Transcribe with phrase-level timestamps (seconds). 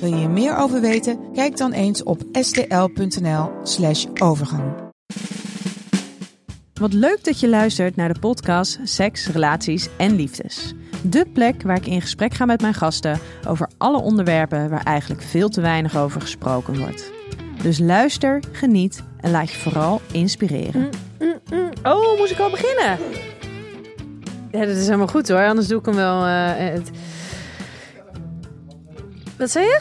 [0.00, 1.18] Wil je hier meer over weten?
[1.32, 4.62] Kijk dan eens op stl.nl/slash overgang.
[6.80, 10.74] Wat leuk dat je luistert naar de podcast Seks, Relaties en Liefdes.
[11.02, 13.18] De plek waar ik in gesprek ga met mijn gasten
[13.48, 17.12] over alle onderwerpen waar eigenlijk veel te weinig over gesproken wordt.
[17.62, 20.88] Dus luister, geniet en laat je vooral inspireren.
[21.82, 22.98] Oh, moest ik al beginnen?
[24.50, 26.24] Ja, dat is helemaal goed hoor, anders doe ik hem wel.
[26.26, 26.90] eh, het...
[29.40, 29.78] Wat zei je?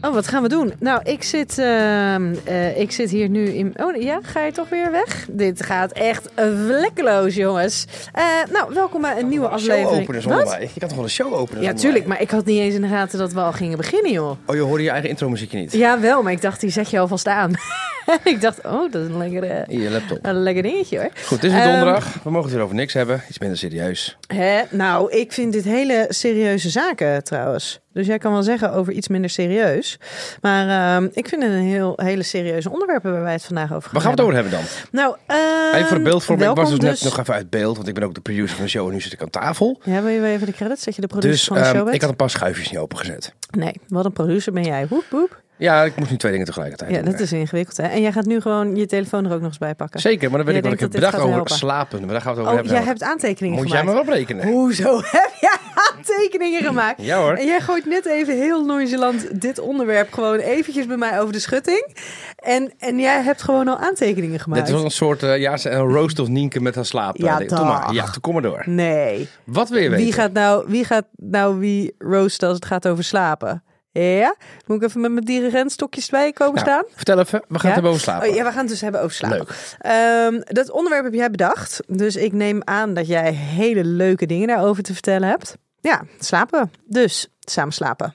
[0.00, 0.72] Oh, wat gaan we doen?
[0.78, 3.72] Nou, ik zit, ehm, eh, ik zit hier nu in.
[3.76, 5.26] Oh ja, ga je toch weer weg?
[5.30, 6.28] Dit gaat echt
[6.66, 7.86] vlekkeloos, jongens.
[8.12, 9.88] Eh, nou, welkom bij een nieuwe aflevering.
[9.88, 10.50] Show openen zonder Wat?
[10.58, 10.70] mij.
[10.74, 12.12] Je kan toch wel een show openen Ja, tuurlijk, mij?
[12.14, 14.30] maar ik had niet eens in de gaten dat we al gingen beginnen, joh.
[14.46, 15.72] Oh, je hoorde je eigen intro muziekje niet?
[15.72, 17.52] Ja, wel, maar ik dacht, die zet je alvast aan.
[18.24, 20.18] ik dacht, oh, dat is een lekkere, je laptop.
[20.22, 21.10] een lekker dingetje hoor.
[21.24, 22.14] Goed, het is weer Ehm, donderdag.
[22.22, 23.22] We mogen het weer over niks hebben.
[23.28, 24.16] Iets minder serieus.
[24.26, 24.60] Hè?
[24.70, 27.80] Nou, ik vind dit hele serieuze zaken trouwens.
[27.92, 29.98] Dus jij kan wel zeggen over iets minder serieus.
[30.40, 33.82] Maar ehm, ik vind het een heel, hele serieuze onderwerp waar wij het vandaag over
[33.82, 34.62] gaan Waar gaan we het over hebben dan?
[34.90, 36.50] Nou, ehm, Even voor de beeldvorming.
[36.50, 38.64] Ik was dus, net nog even uit beeld, want ik ben ook de producer van
[38.64, 39.80] de show en nu zit ik aan tafel.
[39.84, 40.84] Ja, wil je wel even de credits?
[40.84, 41.94] Dat je de producer Dus van de ehm, show bent?
[41.94, 43.34] ik had een paar schuifjes niet opengezet.
[43.50, 44.86] Nee, wat een producer ben jij.
[44.88, 45.42] Woep, woep.
[45.60, 47.10] Ja, ik moest nu twee dingen tegelijkertijd Ja, doen.
[47.10, 47.82] dat is ingewikkeld hè.
[47.82, 50.00] En jij gaat nu gewoon je telefoon er ook nog eens bij pakken.
[50.00, 51.54] Zeker, maar dan weet Jij ik wat ik heb bedacht over helpen.
[51.54, 52.00] slapen.
[52.00, 52.72] Maar daar gaan we het over Oh, hebben.
[52.72, 53.96] jij hebt aantekeningen Moet jij gemaakt.
[53.96, 54.46] maar oprekenen.
[54.48, 55.56] Hoezo heb jij
[55.96, 57.02] aantekeningen gemaakt?
[57.02, 57.32] Ja hoor.
[57.32, 61.38] En jij gooit net even heel nonchalant dit onderwerp gewoon eventjes bij mij over de
[61.38, 61.96] schutting.
[62.36, 64.60] En, en jij hebt gewoon al aantekeningen gemaakt.
[64.60, 67.16] Dit is wel een soort uh, ja, een roast of Nienke met haar slaap.
[67.16, 67.92] Ja, Doe maar.
[67.94, 68.62] Ja, kom maar door.
[68.66, 69.28] Nee.
[69.44, 70.04] Wat wil je weten?
[70.04, 73.62] Wie gaat, nou, wie gaat nou wie roosten als het gaat over slapen?
[73.92, 74.34] Ja?
[74.66, 76.84] Moet ik even met mijn dirigentstokjes bij komen Nou, staan?
[76.94, 77.66] Vertel even, we gaan Ja?
[77.66, 78.28] het hebben over slapen.
[78.28, 79.36] Oh, ja, we gaan het dus hebben over slapen.
[79.38, 79.76] Leuk.
[79.78, 81.80] Ehm, dat onderwerp heb jij bedacht.
[81.86, 85.56] Dus ik neem aan dat jij hele leuke dingen daarover te vertellen hebt.
[85.80, 86.72] Ja, slapen.
[86.86, 88.14] Dus samen slapen.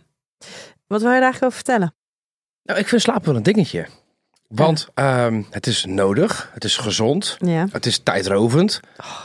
[0.87, 1.95] Wat wil je daar eigenlijk over vertellen?
[2.63, 3.85] Nou, ik vind slapen wel een dingetje.
[4.47, 7.67] Want ehm, het is nodig, het is gezond, Ja.
[7.71, 8.79] het is tijdrovend.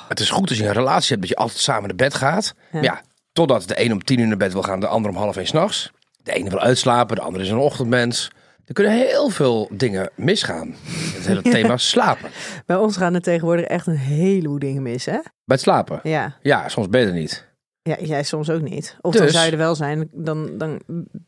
[0.08, 2.54] Het is goed als je een relatie hebt dat je altijd samen naar bed gaat.
[2.72, 2.78] Ja.
[2.78, 2.82] Ja.
[2.82, 3.00] ja,
[3.32, 5.46] totdat de een om tien uur naar bed wil gaan, de ander om half één
[5.46, 5.90] s'nachts.
[6.22, 8.30] De ene wil uitslapen, de andere is een ochtendmens.
[8.64, 10.74] Er kunnen heel veel dingen misgaan.
[11.14, 12.30] Het hele thema slapen.
[12.66, 15.18] Bij ons gaan er tegenwoordig echt een heleboel dingen mis, hè?
[15.20, 16.00] Bij het slapen.
[16.02, 16.36] Ja.
[16.42, 17.48] Ja, soms ben je er niet.
[17.82, 18.96] Ja, jij soms ook niet.
[19.00, 20.80] Of dan Dus- zou je er wel zijn, dan, dan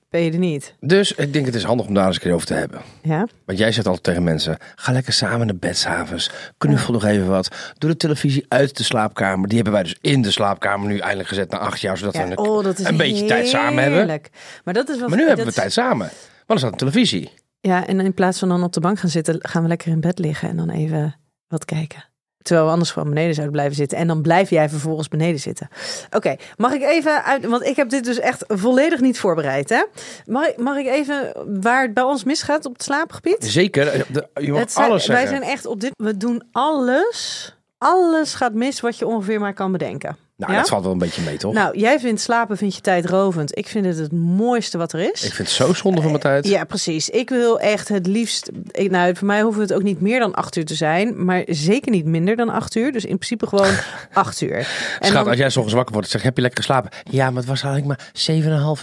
[0.09, 0.75] ben je er niet.
[0.81, 2.81] Dus ik denk het is handig om daar eens een keer over te hebben.
[3.03, 3.27] Ja?
[3.45, 6.31] Want jij zegt altijd tegen mensen: ga lekker samen naar bed s'avonds.
[6.59, 7.75] Knuffel nog even wat.
[7.79, 9.47] Doe de televisie uit de slaapkamer.
[9.49, 11.99] Die hebben wij dus in de slaapkamer nu eindelijk gezet na acht jaar.
[11.99, 12.25] Zodat ja.
[12.25, 14.21] we een, Oh, dat is een beetje tijd samen hebben.
[14.65, 16.09] Maar dat is wel Maar nu hebben we dat- tijd samen.
[16.47, 17.31] Want er staat een televisie.
[17.61, 20.01] Ja, en in plaats van dan op de bank gaan zitten, gaan we lekker in
[20.01, 21.17] bed liggen en dan even
[21.49, 22.05] wat kijken.
[22.43, 23.99] Terwijl we anders gewoon beneden zouden blijven zitten.
[23.99, 25.69] En dan blijf jij vervolgens beneden zitten.
[26.11, 27.47] Oké, mag ik even uit...
[27.47, 29.85] Want ik heb dit dus echt volledig niet voorbereid, hè?
[30.27, 31.33] Mag ik, mag ik even
[31.63, 33.45] waar het bij ons misgaat op het slaapgebied?
[33.45, 34.01] Zeker, eh,
[34.45, 35.37] je mag Het zijn- alles wij zeggen.
[35.37, 35.91] zijn echt op dit...
[35.97, 37.57] We doen alles...
[37.79, 40.17] Alles gaat mis wat je ongeveer maar kan bedenken.
[40.37, 40.59] Nou, Ja?
[40.59, 41.53] dat valt wel een beetje mee, toch?
[41.55, 43.59] Nou, jij vindt slapen vind je tijdrovend.
[43.59, 45.25] Ik vind het het mooiste wat er is.
[45.25, 46.49] ik vind het zo zonde van mijn tijd.
[46.49, 47.09] Ja, precies.
[47.11, 48.51] Ik wil echt het liefst.
[48.71, 51.43] Ik, nou, voor mij hoeft het ook niet meer dan acht uur te zijn, maar
[51.47, 52.93] zeker niet minder dan acht uur.
[52.93, 53.75] Dus in principe gewoon
[54.13, 54.57] acht uur.
[54.57, 54.65] En
[55.01, 56.91] Schat, dan- als jij ochtends wakker wordt en zegt, heb je lekker geslapen?
[57.11, 58.11] Ja, maar het was eigenlijk maar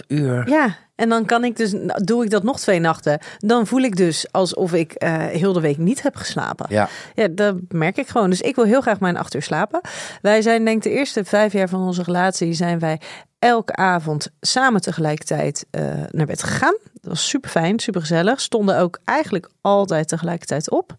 [0.06, 0.48] uur.
[0.48, 1.74] Ja, en dan kan ik dus,
[2.04, 3.18] doe ik dat nog twee nachten.
[3.38, 6.66] Dan voel ik dus alsof ik eh, heel de week niet heb geslapen.
[6.68, 6.88] Ja.
[7.14, 8.30] Ja, dat merk ik gewoon.
[8.30, 9.80] Dus ik wil heel graag mijn acht uur slapen.
[10.22, 13.00] Wij zijn denk ik de eerste vijf jaar van onze relatie zijn wij
[13.38, 16.76] elke avond samen tegelijkertijd eh, naar bed gegaan.
[16.92, 18.40] Dat was super fijn, super gezellig.
[18.40, 20.94] Stonden ook eigenlijk altijd tegelijkertijd op.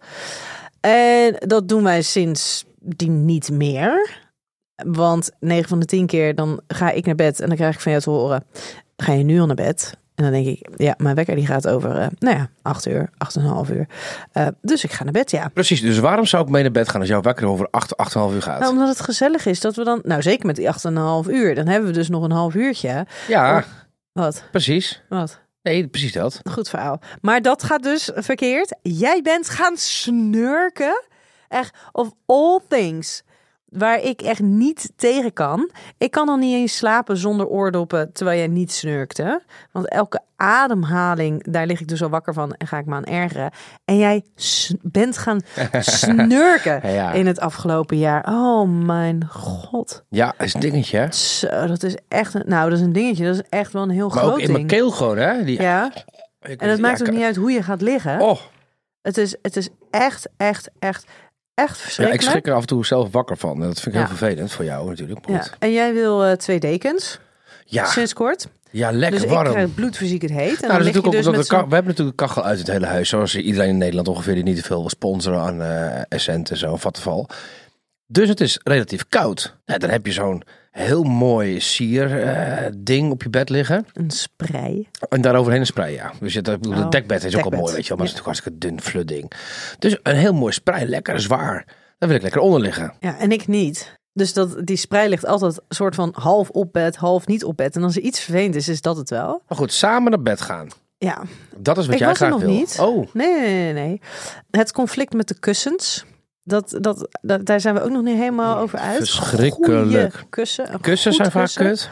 [0.80, 4.20] En dat doen wij sinds die niet meer.
[4.86, 7.82] Want 9 van de 10 keer dan ga ik naar bed en dan krijg ik
[7.82, 8.44] van jou te horen:
[9.02, 9.98] ga je nu al naar bed?
[10.16, 13.10] En dan denk ik, ja, mijn wekker die gaat over, eh, nou ja, 8 uur,
[13.18, 13.88] 8,5 uur.
[14.32, 15.48] Eh, dus ik ga naar bed, ja.
[15.54, 18.34] Precies, dus waarom zou ik mee naar bed gaan als jouw wakker over 8, 8,5
[18.34, 18.60] uur gaat?
[18.60, 21.68] Nou, omdat het gezellig is dat we dan, nou zeker met die 8,5 uur, dan
[21.68, 23.06] hebben we dus nog een half uurtje.
[23.28, 23.64] ja,
[24.12, 24.44] Wat?
[24.52, 25.02] precies.
[25.10, 25.40] Wat?
[25.62, 26.40] Nee, precies dat.
[26.52, 27.02] Goed verhaal.
[27.22, 28.76] Maar dat gaat dus verkeerd.
[28.82, 31.04] Jij bent gaan snurken.
[31.48, 33.24] Echt, of all things.
[33.72, 35.70] Waar ik echt niet tegen kan.
[35.98, 39.42] Ik kan al niet eens slapen zonder oordoppen terwijl jij niet snurkte.
[39.72, 43.04] Want elke ademhaling, daar lig ik dus al wakker van en ga ik me aan
[43.04, 43.52] ergeren.
[43.86, 44.24] En jij
[44.82, 45.42] bent gaan
[45.80, 47.12] snurken Ja.
[47.12, 48.26] in het afgelopen jaar.
[48.30, 50.04] Oh mijn god.
[50.10, 51.08] Ja, is een dingetje.
[51.14, 53.26] Zo, dat is echt een, nou, dat is een dingetje.
[53.26, 55.44] Dat is echt wel een heel Maar groot ook in mijn keel gewoon, hè?
[55.44, 55.92] Die, Ja,
[56.40, 58.20] en het maakt ook niet uit hoe je gaat liggen.
[58.20, 58.40] Oh,
[59.02, 61.06] Het, is, het is echt, echt, echt,
[61.54, 62.24] echt ja, verschrikkelijk.
[62.24, 63.60] ik schrik er af en toe zelf wakker van.
[63.60, 64.08] Dat vind ik Ja.
[64.08, 65.20] heel vervelend voor jou natuurlijk.
[65.28, 65.46] Ja.
[65.60, 67.20] En jij wil eh, twee dekens,
[67.66, 68.48] Ja, sinds kort.
[68.72, 69.46] ja, lekker Dus warm.
[69.46, 70.62] ik krijg bloedfysiek het heet.
[70.62, 73.10] En Nou, dan dus ook met we, hebben natuurlijk kachel uit het hele huis.
[73.10, 76.58] Zoals iedereen in Nederland ongeveer die niet te veel wil sponsoren aan eh Essent en
[76.58, 77.28] zo, Vattenval.
[78.12, 79.56] Dus het is relatief koud.
[79.66, 83.86] Ja, dan heb je zo'n heel mooi sier eh, ding op je bed liggen.
[83.94, 84.88] Een sprei.
[85.10, 86.12] En daaroverheen een sprei, ja.
[86.20, 87.98] Dus ik bedoel, Oh, het dekbed is ook al mooi, weet je wel.
[87.98, 89.32] Maar het is natuurlijk hartstikke dun fludding.
[89.80, 91.66] Dus een heel mooi sprei, lekker zwaar.
[91.98, 92.94] Daar wil ik lekker onder liggen.
[93.00, 94.00] Ja, en ik niet.
[94.14, 97.76] Dus dat, die sprei ligt altijd soort van half op bed, half niet op bed.
[97.76, 99.42] En als er iets vervelend is, is dat het wel.
[99.48, 100.68] Maar goed, samen naar bed gaan.
[100.98, 101.22] Ja,
[101.58, 102.58] Dat is wat Ik jij was er graag nog wil.
[102.60, 102.78] niet.
[102.80, 104.02] Oh, nee, nee, nee, nee.
[104.52, 106.06] Het conflict met de kussens.
[106.44, 108.98] Dat, dat, dat, daar zijn we ook nog niet helemaal over uit.
[108.98, 110.14] Verschrikkelijk.
[110.14, 110.82] Goeie kussen.
[110.82, 111.90] kussen zijn vaak kut.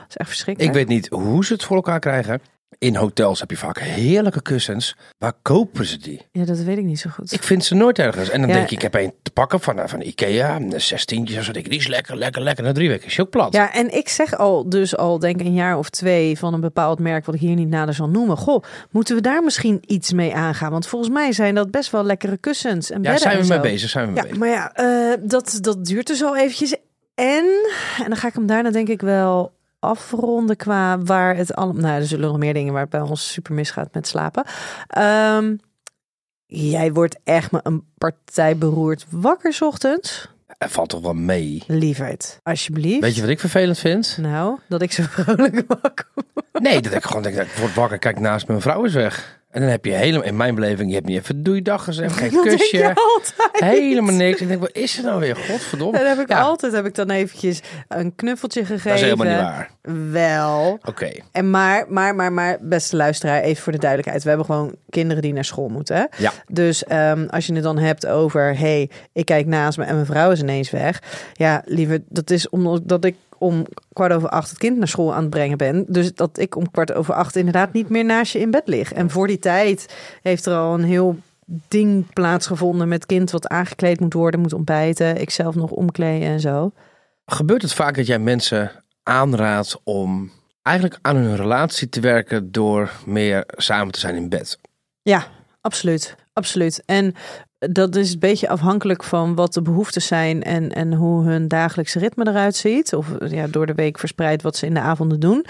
[0.00, 0.76] Dat is echt verschrikkelijk.
[0.76, 2.40] Ik weet niet hoe ze het voor elkaar krijgen.
[2.84, 4.96] In hotels heb je vaak heerlijke kussens.
[5.18, 6.26] Waar kopen ze die?
[6.32, 7.32] Ja, dat weet ik niet zo goed.
[7.32, 8.30] Ik vind ze nooit ergens.
[8.30, 8.54] En dan Ja.
[8.54, 10.56] denk je, ik heb een te pakken van, van Ikea.
[10.56, 11.42] Een zestientje.
[11.42, 12.64] Zo denk ik, die is lekker, lekker, lekker.
[12.64, 13.52] Na drie weken is je ook plat.
[13.52, 16.98] Ja, en ik zeg al, dus al denk een jaar of twee van een bepaald
[16.98, 18.36] merk, wat ik hier niet nader zal noemen.
[18.36, 20.70] Goh, moeten we daar misschien iets mee aangaan?
[20.70, 23.60] Want volgens mij zijn dat best wel lekkere kussens en Ja, bedden zijn we mee
[23.60, 23.90] bezig.
[23.90, 24.38] Zijn we mee Ja, bezig.
[24.38, 26.74] maar ja, eh, dat, dat duurt dus al eventjes.
[27.14, 27.44] En,
[28.02, 29.52] en dan ga ik hem daarna denk ik wel
[29.84, 31.82] afronden qua waar het allemaal...
[31.82, 34.44] Nou, er zullen nog meer dingen waar het bij ons super misgaat met slapen.
[34.86, 35.56] Ehm,
[36.46, 40.32] jij wordt echt me een partij beroerd wakker 's ochtends.
[40.58, 41.62] Er valt toch wel mee.
[41.66, 43.00] Lieverd, alsjeblieft.
[43.00, 44.18] Weet je wat ik vervelend vind?
[44.20, 46.46] Nou, dat ik zo vrolijk wakker word.
[46.62, 49.42] Nee, dat ik gewoon denk, dat ik word wakker, kijk naast mijn vrouw is weg.
[49.54, 52.40] En dan heb je helemaal, in mijn beleving, je hebt niet even doeidag gezegd, geen
[52.42, 52.96] kusje.
[53.52, 54.40] Helemaal niks.
[54.40, 55.36] Ik denk, wat is er nou weer?
[55.36, 55.98] Godverdomme.
[55.98, 58.90] Dan heb ik Ja, altijd heb ik dan eventjes een knuffeltje gegeven.
[58.90, 59.70] Dat is helemaal niet waar.
[60.10, 60.78] Wel.
[60.84, 61.10] Oké.
[61.32, 64.22] En maar, maar, maar, maar, beste luisteraar, even voor de duidelijkheid.
[64.22, 66.08] We hebben gewoon kinderen die naar school moeten.
[66.16, 66.32] Ja.
[66.46, 70.06] Dus ehm, als je het dan hebt over, hey, ik kijk naast me en mijn
[70.06, 71.02] vrouw is ineens weg.
[71.32, 73.14] Ja, liever, dat is omdat ik
[73.44, 75.84] om kwart over acht het kind naar school aan het brengen ben.
[75.88, 78.92] Dus dat ik om kwart over acht inderdaad niet meer naast je in bed lig.
[78.92, 81.18] En voor die tijd heeft er al een heel
[81.68, 85.20] ding plaatsgevonden met kind wat aangekleed moet worden, moet ontbijten.
[85.20, 86.72] Ik zelf nog omkleden en zo.
[87.26, 90.30] Gebeurt het vaak dat jij mensen aanraadt om
[90.62, 94.58] eigenlijk aan hun relatie te werken door meer samen te zijn in bed?
[95.02, 95.26] Ja,
[95.60, 96.16] absoluut.
[96.34, 96.82] Absoluut.
[96.86, 97.14] En
[97.70, 101.98] dat is een beetje afhankelijk van wat de behoeftes zijn en, en hoe hun dagelijkse
[101.98, 102.94] ritme eruit ziet.
[102.94, 105.44] Of ja, door de week verspreid wat ze in de avonden doen.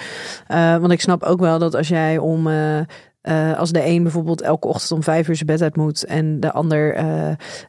[0.46, 2.46] Eh, want ik snap ook wel dat als jij om.
[2.46, 2.78] eh,
[3.24, 6.40] eh, als de een bijvoorbeeld elke ochtend om vijf uur zijn bed uit moet en
[6.40, 7.04] de ander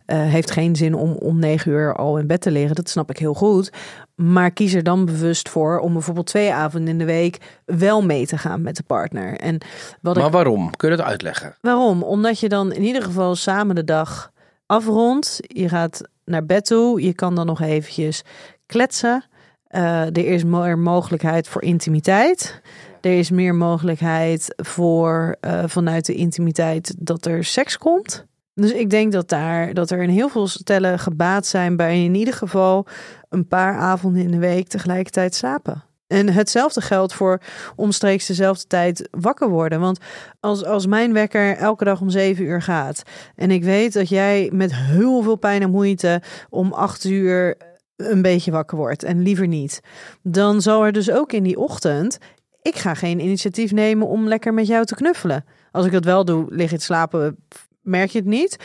[0.05, 3.17] heeft geen zin om om negen uur al in bed te liggen, dat snap ik
[3.17, 3.71] heel goed.
[4.15, 8.27] Maar kies er dan bewust voor om bijvoorbeeld twee avonden in de week wel mee
[8.27, 9.37] te gaan met de partner.
[9.37, 9.57] En
[10.01, 10.75] wat ik Maar waarom?
[10.75, 11.55] Kun je dat uitleggen?
[11.61, 12.03] Waarom?
[12.03, 14.33] Omdat je dan in ieder geval samen de dag
[14.65, 15.39] afrondt.
[15.41, 17.01] Je gaat naar bed toe.
[17.01, 18.21] Je kan dan nog eventjes
[18.65, 19.25] kletsen.
[19.67, 22.61] Eh, er is meer mogelijkheid voor intimiteit.
[23.01, 28.25] Er is meer mogelijkheid voor eh, vanuit de intimiteit dat er seks komt.
[28.53, 32.15] Dus ik denk dat, daar, dat er in heel veel stellen gebaat zijn bij in
[32.15, 32.85] ieder geval
[33.29, 35.83] een paar avonden in de week tegelijkertijd slapen.
[36.07, 37.41] En hetzelfde geldt voor
[37.75, 39.79] omstreeks dezelfde tijd wakker worden.
[39.79, 39.99] Want
[40.39, 43.03] als, als mijn wekker elke dag om zeven uur gaat.
[43.35, 47.57] En ik weet dat jij met heel veel pijn en moeite om acht uur
[47.95, 49.03] een beetje wakker wordt.
[49.03, 49.81] En liever niet.
[50.23, 52.17] Dan zal er dus ook in die ochtend.
[52.61, 55.45] Ik ga geen initiatief nemen om lekker met jou te knuffelen.
[55.71, 57.37] Als ik dat wel doe, lig te slapen,
[57.81, 58.57] merk je het niet.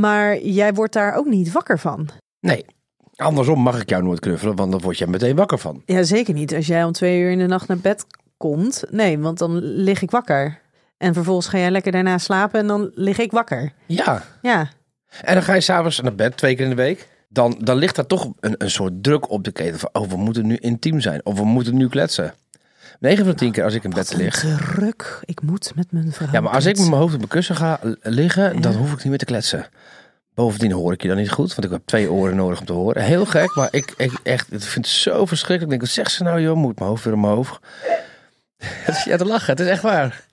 [0.00, 2.08] Maar jij wordt daar ook niet wakker van.
[2.40, 2.64] Nee.
[3.18, 5.82] Andersom mag ik jou nooit knuffelen, want dan word je meteen wakker van.
[5.86, 6.54] Ja, zeker niet.
[6.54, 8.04] Als jij om twee uur in de nacht naar bed
[8.36, 8.84] komt.
[8.90, 10.60] Nee, want dan lig ik wakker.
[10.98, 13.72] En vervolgens ga jij lekker daarna slapen en dan lig ik wakker.
[13.86, 14.22] Ja.
[14.42, 14.68] Ja,
[15.22, 17.08] En dan ga je s'avonds naar bed, twee keer in de week.
[17.28, 20.16] Dan, dan ligt daar toch een, een soort druk op de keten van, oh, we
[20.16, 21.20] moeten nu intiem zijn.
[21.24, 22.34] Of we moeten nu kletsen.
[23.00, 24.44] 9 van de 10 keer als ik in bed lig.
[24.74, 25.20] druk.
[25.24, 26.28] Ik moet met mijn vrouw.
[26.32, 28.78] Ja, maar als ik met mijn hoofd op mijn kussen ga liggen, dan Ja.
[28.78, 29.66] hoef ik niet meer te kletsen.
[30.38, 32.72] Bovendien hoor ik je dan niet goed, want ik heb twee oren nodig om te
[32.72, 33.02] horen.
[33.02, 35.62] Heel gek, maar ik, ik, echt, ik vind het zo verschrikkelijk.
[35.62, 37.60] Ik denk, wat zegt ze nou joh, moet mijn hoofd weer omhoog.
[38.56, 40.24] Het is ja te lachen, het is echt waar.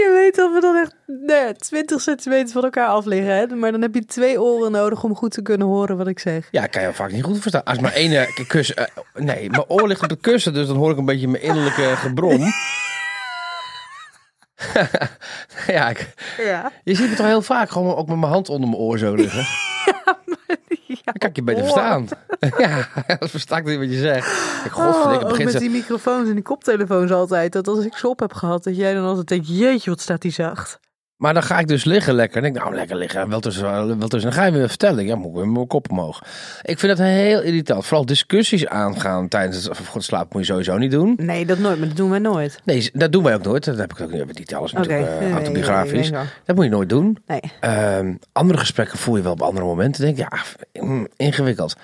[0.00, 0.94] Je weet dat we dan echt
[1.26, 3.36] ja, 20 centimeter van elkaar af liggen.
[3.36, 3.46] Hè?
[3.46, 6.48] Maar dan heb je twee oren nodig om goed te kunnen horen wat ik zeg.
[6.50, 7.64] Ja, ik kan je vaak niet goed verstaan.
[7.64, 8.76] Als mijn ene kussen...
[8.76, 8.84] eh,
[9.14, 11.96] nee, mijn oor ligt op het kussen, dus dan hoor ik een beetje mijn innerlijke
[11.96, 12.52] gebrom.
[15.66, 16.72] ja, ik- Ja.
[16.84, 19.14] je ziet me toch heel vaak gewoon ook met mijn hand onder mijn oor zo
[19.14, 19.46] liggen.
[21.04, 22.08] Dan kan ik je beter verstaan.
[22.58, 22.88] ja,
[23.18, 24.26] dat versta ik niet wat je zegt.
[24.64, 25.58] Ik, godverdikke, Oh, met ze...
[25.58, 27.52] die microfoons en die koptelefoons altijd.
[27.52, 30.22] Dat als ik ze op heb gehad, dat jij dan altijd denkt, jeetje, wat staat
[30.22, 30.78] die zacht.
[31.18, 32.38] Maar dan ga ik dus liggen lekker.
[32.38, 33.28] En ik denk, nou, lekker liggen.
[33.28, 34.30] Wel tussen, wel tussen.
[34.30, 35.04] Dan ga je me weer vertellen.
[35.06, 36.22] Ja, moet ik mijn kop omhoog.
[36.62, 37.86] Ik vind dat heel irritant.
[37.86, 41.14] Vooral discussies aangaan tijdens het het slapen moet je sowieso niet doen.
[41.16, 42.60] Nee, dat nooit, maar dat doen wij nooit.
[42.64, 43.64] Nee, dat doen wij ook nooit.
[43.64, 44.38] Dat heb ik ook niet.
[44.38, 46.10] Niet alles natuurlijk eh, Nee, nee, autobiografisch.
[46.10, 47.18] nee, nee, Dat moet je nooit doen.
[47.26, 47.40] Nee.
[47.60, 50.02] Ehm, andere gesprekken voel je wel op andere momenten.
[50.04, 50.26] Denk je,
[50.72, 51.76] ja, mm, ingewikkeld.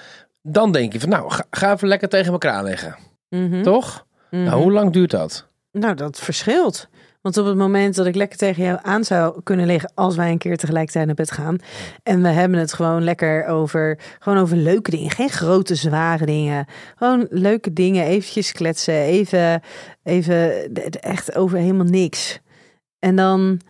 [0.43, 2.97] Dan denk je van, nou, ga, ga even lekker tegen elkaar liggen.
[3.29, 3.63] Mhm.
[3.63, 4.07] Toch?
[4.31, 4.43] Mhm.
[4.43, 5.47] Nou, hoe lang duurt dat?
[5.73, 6.89] Nou, dat verschilt.
[7.25, 10.31] Want op het moment dat ik lekker tegen jou aan zou kunnen liggen als wij
[10.31, 11.59] een keer tegelijkertijd naar bed gaan.
[12.03, 15.11] En we hebben het gewoon lekker over, gewoon over leuke dingen.
[15.11, 16.67] Geen grote, zware dingen.
[16.97, 18.05] Gewoon leuke dingen.
[18.05, 18.95] Eventjes kletsen.
[18.95, 19.63] Even,
[20.03, 22.41] even echt over helemaal niks.
[22.99, 23.61] En dan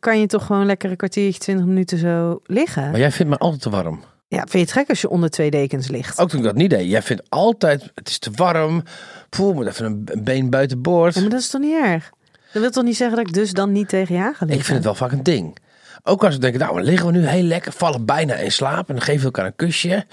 [0.00, 2.90] kan je toch gewoon lekker een kwartiertje, twintig minuten zo liggen.
[2.90, 4.02] Maar jij vindt me altijd te warm.
[4.28, 6.18] Ja, vind je het gek als je onder twee dekens ligt?
[6.18, 6.90] Ook toen ik dat niet deed.
[6.90, 8.82] Jij vindt altijd, het is te warm.
[9.30, 11.14] Voel me even een, een been buiten boord.
[11.14, 12.10] Ja, maar dat is toch niet erg?
[12.52, 14.58] Dat wil toch niet zeggen dat ik dus dan niet tegen je aan ga liggen?
[14.58, 15.56] Ik vind het wel vaak een ding.
[16.02, 18.88] Ook als we denken, nou, liggen we nu heel lekker, vallen bijna in slaap.
[18.88, 20.06] En dan geven we elkaar een kusje.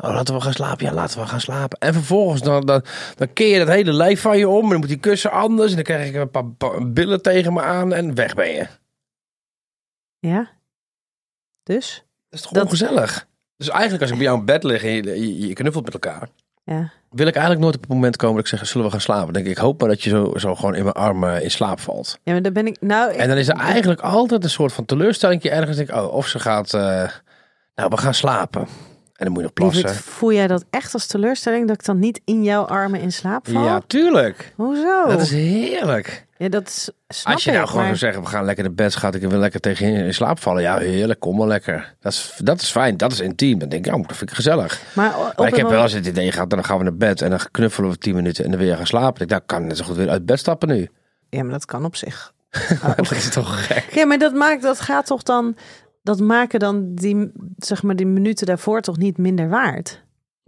[0.00, 0.84] Oh, laten we gaan slapen.
[0.86, 1.78] Ja, laten we gaan slapen.
[1.78, 2.84] En vervolgens dan, dan,
[3.16, 4.62] dan keer je dat hele lijf van je om.
[4.64, 5.68] En dan moet die kussen anders.
[5.70, 7.92] En dan krijg ik een paar, paar billen tegen me aan.
[7.92, 8.66] En weg ben je.
[10.18, 10.50] Ja?
[11.62, 12.04] Dus?
[12.28, 13.26] Dat is toch Dat- ongezellig?
[13.56, 15.94] Dus eigenlijk als ik bij jou in bed lig en je, je, je knuffelt met
[15.94, 16.28] elkaar.
[16.64, 16.90] Ja.
[17.10, 19.24] Wil ik eigenlijk nooit op het moment komen dat ik zeg, zullen we gaan slapen?
[19.24, 21.50] Dan denk ik, ik hoop maar dat je zo, zo gewoon in mijn armen in
[21.50, 22.18] slaap valt.
[22.22, 22.76] Ja, maar daar ben ik...
[22.80, 25.76] Nou, ik- En dan is er eigenlijk altijd een soort van teleurstelling ergens.
[25.76, 26.80] Denk ik, oh, of ze gaat, eh,
[27.74, 28.66] nou, we gaan slapen.
[29.14, 30.12] En dan moet je nog Lieverd, plassen.
[30.12, 33.48] voel jij dat echt als teleurstelling dat ik dan niet in jouw armen in slaap
[33.48, 33.64] val?
[33.64, 34.52] Ja, tuurlijk.
[34.56, 35.06] Hoezo?
[35.06, 36.26] Dat is heerlijk.
[36.36, 38.64] Ja, dat is, snap Als je ik, nou gewoon maar- zou zeggen, we gaan lekker
[38.64, 39.14] naar bed, schat.
[39.14, 40.62] Ik wil lekker tegen in slaap vallen.
[40.62, 41.94] Ja, heerlijk, kom maar lekker.
[42.00, 43.58] Dat is, dat is fijn, dat is intiem.
[43.58, 44.80] Dan denk ik, oh, dat vind ik gezellig.
[44.92, 45.14] Maar,
[45.46, 47.90] ik heb wel eens het idee gehad, dan gaan we naar bed en dan knuffelen
[47.90, 49.22] we tien minuten en dan je gaan slapen.
[49.22, 50.88] Ik dacht, kan net zo goed weer uit bed stappen nu.
[51.28, 52.32] Ja, maar dat kan op zich.
[52.96, 53.84] dat is toch gek.
[53.92, 55.56] Ja, maar dat maakt, dat gaat toch dan,
[56.04, 60.02] dat maken dan die, zeg maar, die minuten daarvoor toch niet minder waard?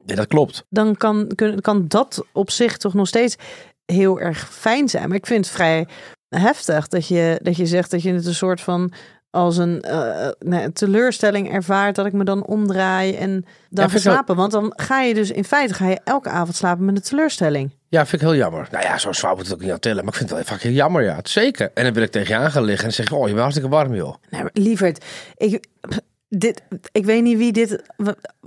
[0.04, 0.64] Ja, dat klopt.
[0.68, 3.36] Dan kan, kun- kan dat op zich toch nog steeds
[3.84, 5.08] heel erg fijn zijn.
[5.08, 5.86] Maar ik vind het vrij
[6.28, 8.92] heftig dat je, dat je zegt dat je het een soort van
[9.30, 14.00] als een eh, nee, teleurstelling ervaart dat ik me dan omdraai en dan ga wel-
[14.00, 14.36] slapen.
[14.36, 17.70] Want dan ga je dus in feite ga je elke avond slapen met een teleurstelling.
[17.88, 18.68] Ja, vind ik heel jammer.
[18.70, 20.04] Nou ja, zo zwaar moet het ook niet aan tellen.
[20.04, 21.18] Maar ik vind het wel vaak heel jammer, ja.
[21.22, 21.70] Zeker.
[21.74, 23.70] En dan wil ik tegen je aan gaan liggen en zeg oh, je bent hartstikke
[23.70, 24.14] warm, joh.
[24.30, 25.04] Nee, maar lieverd,
[25.36, 25.66] ik,
[26.28, 26.62] dit,
[26.92, 27.82] ik weet niet wie dit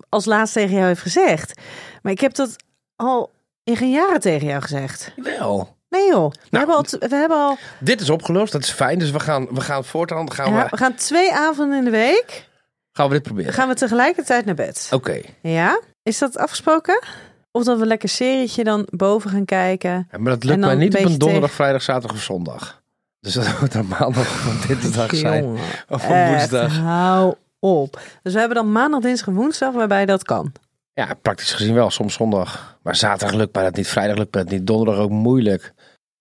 [0.10, 1.62] als laatst tegen jou heeft gezegd.
[2.02, 2.56] Maar ik heb dat
[2.96, 3.32] al
[3.64, 5.12] in geen jaren tegen jou gezegd.
[5.16, 5.78] Wel.
[5.90, 7.58] Nee joh, we, Nou, hebben, al, we hebben al...
[7.80, 9.00] Dit is opgelost, dat is fijn.
[9.00, 11.90] Dus we gaan, we gaan voortaan, gaan, ja, we, we gaan twee avonden in de
[11.90, 12.48] week,
[12.92, 13.54] gaan we dit proberen.
[13.54, 14.90] gaan we tegelijkertijd naar bed.
[14.94, 15.22] Oké.
[15.42, 15.82] Ja?
[16.04, 17.04] Is dat afgesproken?
[17.52, 20.08] Of dat we lekker serietje dan boven gaan kijken?
[20.12, 22.82] Ja, maar dat lukt mij niet een op een donderdag, tegen- vrijdag, zaterdag of zondag.
[23.20, 25.44] Dus dat moet dan maandag of dinsdag zijn.
[25.44, 26.78] Jongen, Of woensdag.
[26.78, 28.02] hou op.
[28.24, 30.52] Dus we hebben dan maandag, dinsdag en woensdag waarbij dat kan.
[30.94, 31.90] Ja, praktisch gezien wel.
[31.90, 32.78] Soms zondag.
[32.82, 33.88] Maar zaterdag lukt mij dat niet.
[33.88, 34.68] Vrijdag lukt mij dat niet.
[34.68, 35.74] Donderdag ook moeilijk.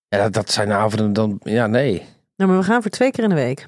[0.09, 1.39] Ja, dat, dat zijn avonden dan...
[1.43, 2.03] Ja, nee.
[2.37, 3.67] Nou, maar we gaan voor twee keer in de week.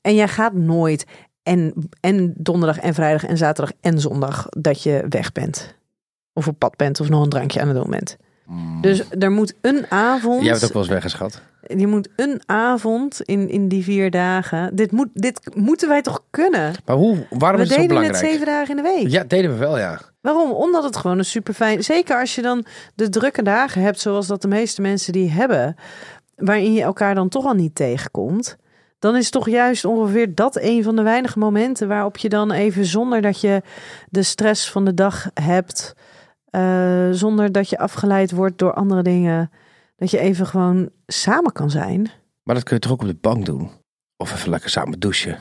[0.00, 1.04] En jij gaat nooit
[1.42, 5.74] en, en donderdag en vrijdag en zaterdag en zondag dat je weg bent.
[6.36, 8.16] Of op pad bent of nog een drankje aan het doen bent.
[8.80, 10.42] Dus er moet een avond.
[10.42, 11.42] Jij hebt ook wel eens weggeschat.
[11.76, 14.76] Je moet een avond in, in die vier dagen.
[14.76, 16.74] Dit, moet, dit moeten wij toch kunnen?
[16.84, 18.32] Maar hoe, waarom we is het zo deden het belangrijk?
[18.32, 19.08] zeven dagen in de week.
[19.08, 20.00] Ja, deden we wel, ja.
[20.20, 20.50] Waarom?
[20.50, 21.84] Omdat het gewoon een super fijn.
[21.84, 22.64] Zeker als je dan
[22.94, 25.76] de drukke dagen hebt, zoals dat de meeste mensen die hebben,
[26.36, 28.56] waarin je elkaar dan toch al niet tegenkomt.
[28.98, 32.84] Dan is toch juist ongeveer dat een van de weinige momenten waarop je dan even
[32.84, 33.62] zonder dat je
[34.08, 35.94] de stress van de dag hebt,
[36.56, 39.50] eh, zonder dat je afgeleid wordt door andere dingen,
[39.96, 42.10] dat je even gewoon samen kan zijn.
[42.42, 43.70] Maar dat kun je toch ook op de bank doen?
[44.16, 45.38] Of even lekker samen douchen?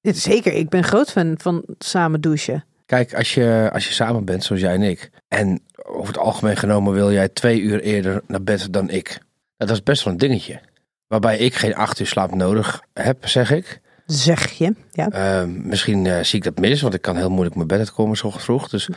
[0.00, 2.64] Ja, Zeker, ik ben groot fan van samen douchen.
[2.86, 5.10] Kijk, als je, als je samen bent, zoals jij en ik.
[5.28, 9.18] En over het algemeen genomen wil jij twee uur eerder naar bed dan ik.
[9.56, 10.60] Dat is best wel een dingetje.
[11.06, 13.80] Waarbij ik geen acht uur slaap nodig heb, zeg ik.
[14.06, 14.74] Zeg je.
[14.92, 15.08] Ja.
[15.10, 18.16] Ehm, misschien eh, zie ik dat mis, want ik kan heel moeilijk mijn bed uitkomen
[18.16, 18.68] zo vroeg.
[18.68, 18.88] Dus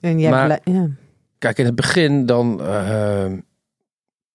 [0.00, 0.86] En jij Maar- ja.
[1.44, 3.38] Kijk, in het begin dan ehm,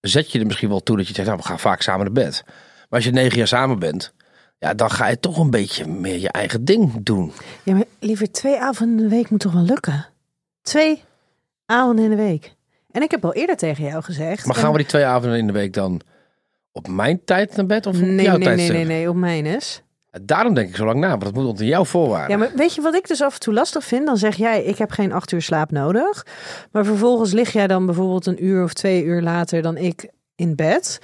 [0.02, 2.24] zet je er misschien wel toe dat je zegt, nou, we gaan vaak samen naar
[2.26, 2.44] bed.
[2.90, 4.14] als je negen jaar samen bent,
[4.60, 7.32] ja, dan ga je toch een beetje meer je eigen ding doen.
[7.64, 10.06] Ja, maar liever twee avonden in de week moet toch wel lukken?
[10.62, 11.04] Twee
[11.66, 12.54] avonden in de week.
[12.92, 14.46] En ik heb al eerder tegen jou gezegd.
[14.46, 16.02] Maar gaan we die twee avonden in de week dan
[16.72, 18.76] op mijn tijd naar bed of op Nee, jouw nee, nee, tijdstip?
[18.76, 19.82] nee, nee, op mijn is.
[20.12, 22.30] Daarom denk ik zo lang na, want dat moet onder jouw voorwaarden.
[22.30, 24.06] Ja, maar weet je wat ik dus af en toe lastig vind?
[24.06, 26.26] Dan zeg jij, ik heb geen acht uur slaap nodig.
[26.72, 30.56] Maar vervolgens lig jij dan bijvoorbeeld een uur of twee uur later dan ik in
[30.56, 31.00] bed.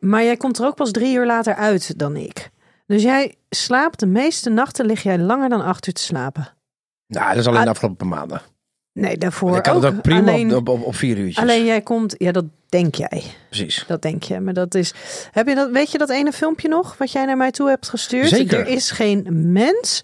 [0.00, 2.50] Maar jij komt er ook pas drie uur later uit dan ik.
[2.86, 6.48] Dus jij slaapt de meeste nachten, lig jij langer dan acht uur te slapen.
[7.06, 8.40] Nou, dat is alleen Ah, de afgelopen maanden.
[9.00, 9.82] Nee, daarvoor kan ook.
[9.82, 11.38] het ook prima alleen, op, op, op vier uurtjes.
[11.38, 13.22] alleen jij komt, ja dat denk jij.
[13.48, 13.84] Precies.
[13.86, 14.40] Dat denk je.
[14.40, 14.94] Maar dat is.
[15.30, 16.96] Heb je dat, weet je dat ene filmpje nog?
[16.96, 18.28] Wat jij naar mij toe hebt gestuurd?
[18.28, 18.58] Zeker.
[18.58, 20.00] Er is geen mens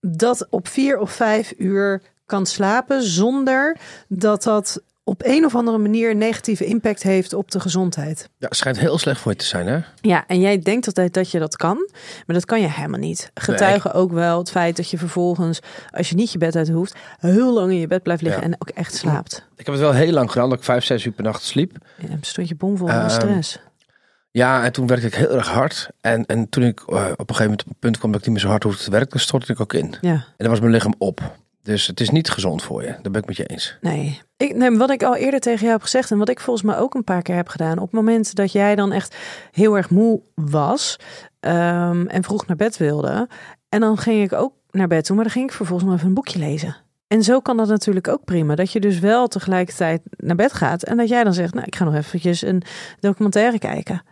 [0.00, 3.76] dat op vier of vijf uur kan slapen zonder
[4.08, 8.28] dat dat op een of andere manier een negatieve impact heeft op de gezondheid.
[8.38, 9.78] Ja, schijnt heel slecht voor je te zijn, hè?
[10.00, 11.90] Ja, en jij denkt altijd dat je dat kan,
[12.26, 13.30] maar dat kan je helemaal niet.
[13.34, 15.60] Getuigen ook wel het feit dat je vervolgens,
[15.90, 18.46] als je niet je bed uit hoeft, heel lang in je bed blijft liggen Ja.
[18.48, 19.46] en ook echt slaapt.
[19.56, 21.76] Ik heb het wel heel lang gedaan, dat ik vijf, zes uur per nacht sliep.
[21.98, 23.58] En dan stond je bomvol Ehm, van stress.
[24.30, 25.88] Ja, en toen werkte ik heel erg hard.
[26.00, 27.04] En, en toen ik eh, op een
[27.36, 29.20] gegeven moment op het punt kwam dat ik niet meer zo hard hoefde te werken,
[29.20, 29.94] stortte ik ook in.
[30.00, 30.10] Ja.
[30.12, 31.20] En dan was mijn lichaam op.
[31.66, 32.88] Dus het is niet gezond voor je.
[32.88, 33.76] Daar ben ik met je eens.
[33.80, 34.20] Nee.
[34.36, 36.78] Ik, nee, wat ik al eerder tegen jou heb gezegd en wat ik volgens mij
[36.78, 37.78] ook een paar keer heb gedaan.
[37.78, 39.16] Op het moment dat jij dan echt
[39.52, 40.98] heel erg moe was
[41.40, 43.28] ehm, en vroeg naar bed wilde.
[43.68, 46.08] En dan ging ik ook naar bed toe, maar dan ging ik vervolgens nog even
[46.08, 46.76] een boekje lezen.
[47.06, 48.54] En zo kan dat natuurlijk ook prima.
[48.54, 50.82] Dat je dus wel tegelijkertijd naar bed gaat.
[50.82, 52.62] En dat jij dan zegt, nou ik ga nog eventjes een
[53.00, 54.02] documentaire kijken.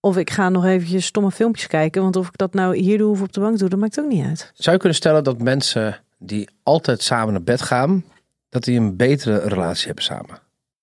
[0.00, 2.02] Of ik ga nog eventjes stomme filmpjes kijken.
[2.02, 4.08] Want of ik dat nou hier doe of op de bank doe, dat maakt ook
[4.08, 4.50] niet uit.
[4.54, 8.04] Zou je kunnen stellen dat mensen die altijd samen naar bed gaan,
[8.48, 10.42] dat die een betere relatie hebben samen?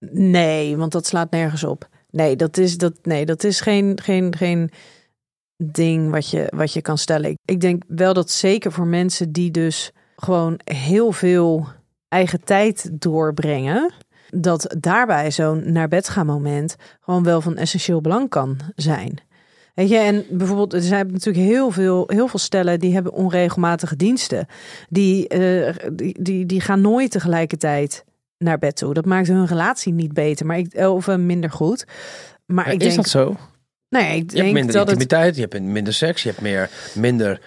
[0.10, 1.90] Nee, want dat slaat nergens op.
[2.10, 4.72] Nee, dat is, dat, nee, dat is geen, geen, geen
[5.58, 7.30] ding wat je, wat je kan stellen.
[7.30, 11.68] Ik, ik denk wel dat zeker voor mensen die dus gewoon heel veel
[12.08, 13.94] eigen tijd doorbrengen,
[14.30, 19.20] dat daarbij zo'n naar bed gaan moment gewoon wel van essentieel belang kan zijn.
[19.74, 23.96] Weet je, en bijvoorbeeld, er zijn natuurlijk heel veel, heel veel stellen die hebben onregelmatige
[23.96, 24.48] diensten.
[24.90, 28.04] Die, eh, die, die, die gaan nooit tegelijkertijd
[28.38, 28.94] naar bed toe.
[28.94, 31.86] Dat maakt hun relatie niet beter, maar ik, of eh, minder goed.
[32.46, 33.38] Maar Ja, ik is denk, dat zo?
[33.90, 36.42] nee, ik Je hebt denk minder dat het intimiteit, je hebt minder seks, je hebt
[36.42, 37.42] meer, minder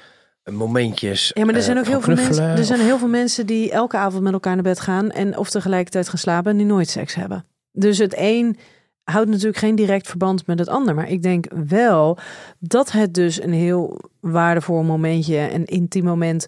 [0.51, 1.31] momentjes.
[1.35, 3.47] Ja, maar er eh, zijn ook van heel veel, mensen, er zijn heel veel mensen
[3.47, 6.67] die elke avond met elkaar naar bed gaan en of tegelijkertijd gaan slapen en die
[6.67, 7.45] nooit seks hebben.
[7.73, 8.57] Dus het een
[9.05, 10.95] houdt natuurlijk geen direct verband met het ander.
[10.95, 12.19] Maar ik denk wel
[12.59, 16.47] dat het dus een heel waardevol momentje, een intiem moment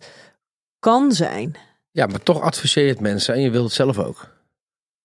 [0.78, 1.56] kan zijn.
[1.90, 4.34] Ja, maar toch adviseer je het mensen en je wilt het zelf ook.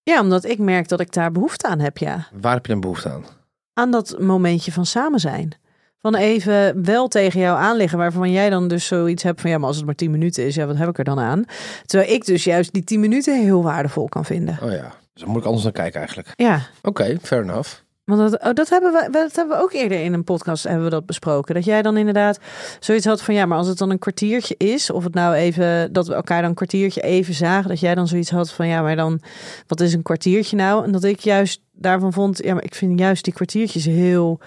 [0.04, 2.28] Ja, omdat ik merk dat ik daar behoefte aan heb, ja.
[2.42, 3.26] Waar heb je dan behoefte aan?
[3.74, 5.56] Aan dat momentje van samen zijn.
[5.98, 9.68] Van even wel tegen jou aanliggen, waarvan jij dan dus zoiets hebt van ja, maar
[9.68, 11.46] als het maar 10 minuten is, ja, wat heb ik er dan aan?
[11.86, 14.58] Terwijl ik dus juist die 10 minuten heel waardevol kan vinden.
[14.64, 16.34] Oh ja, dus daar moet ik anders naar kijken eigenlijk.
[16.36, 17.69] Ja, Oké, fair enough.
[18.04, 20.84] want dat, oh, dat, hebben we, dat hebben we ook eerder in een podcast hebben
[20.84, 21.56] we dat besproken.
[21.56, 22.39] Dat jij dan inderdaad
[22.80, 25.93] zoiets had van ja, maar als het dan een kwartiertje is, of het nou even
[25.93, 28.82] dat we elkaar dan een kwartiertje even zagen, dat jij dan zoiets had van ja,
[28.82, 29.21] maar dan
[29.67, 30.86] wat is een kwartiertje nou?
[30.86, 34.39] En dat ik juist daarvan vond, ja, maar ik vind juist die kwartiertjes heel,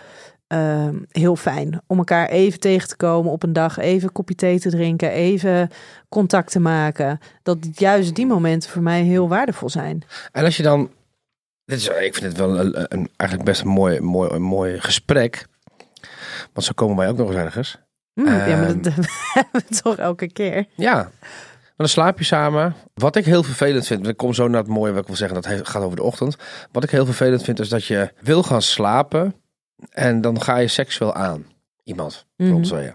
[0.47, 4.35] ehm, heel fijn om elkaar even tegen te komen op een dag, even een kopje
[4.35, 5.71] thee te drinken, even
[6.09, 7.19] contact te maken.
[7.43, 10.03] Dat juist die momenten voor mij heel waardevol zijn.
[10.33, 10.91] En als je dan,
[11.65, 14.81] dit is, ik vind het wel een, een- eigenlijk best een mooi, mooi, een mooi
[14.81, 15.47] gesprek.
[16.53, 17.79] Want zo komen wij ook nog eens ergens.
[18.15, 18.83] Hm, ja, maar Ehm.
[18.83, 18.93] dat
[19.35, 20.67] hebben we toch elke keer.
[20.75, 21.13] Ja, maar
[21.77, 22.75] dan slaap je samen.
[22.95, 25.43] Wat ik heel vervelend vind, ik kom zo naar het mooie wat ik wil zeggen,
[25.43, 26.37] dat gaat over de ochtend.
[26.73, 29.35] Wat ik heel vervelend vind is dat je wil gaan slapen
[29.91, 31.45] en dan ga je seksueel aan
[31.85, 32.27] iemand.
[32.37, 32.51] Mhm.
[32.53, 32.95] Mm En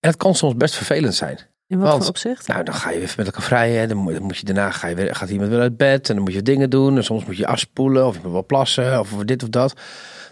[0.00, 1.38] het kan soms best vervelend zijn.
[1.66, 2.46] In wat Want- voor opzicht?
[2.48, 3.80] Nou, dan ga je even met elkaar vrijen.
[3.80, 6.08] en Dan moet, dan moet je daarna ga je weer, gaat iemand weer uit bed.
[6.08, 6.96] En dan moet je dingen doen.
[6.96, 8.06] En soms moet je afspoelen.
[8.06, 9.00] Of je moet wel plassen.
[9.00, 9.80] Of dit of dat.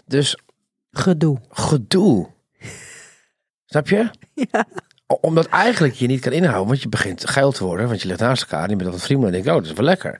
[0.05, 0.37] Dus
[0.91, 1.39] Gedoe.
[1.49, 2.27] gedoe.
[3.65, 4.09] Snap je?
[4.33, 4.65] Ja.
[5.21, 6.67] Omdat eigenlijk je niet kan inhouden.
[6.67, 7.87] Want je begint geil te worden.
[7.87, 8.63] Want je ligt naast elkaar.
[8.63, 9.25] En je bent wat vrienden.
[9.27, 10.19] En denk oh, dat is wel lekker.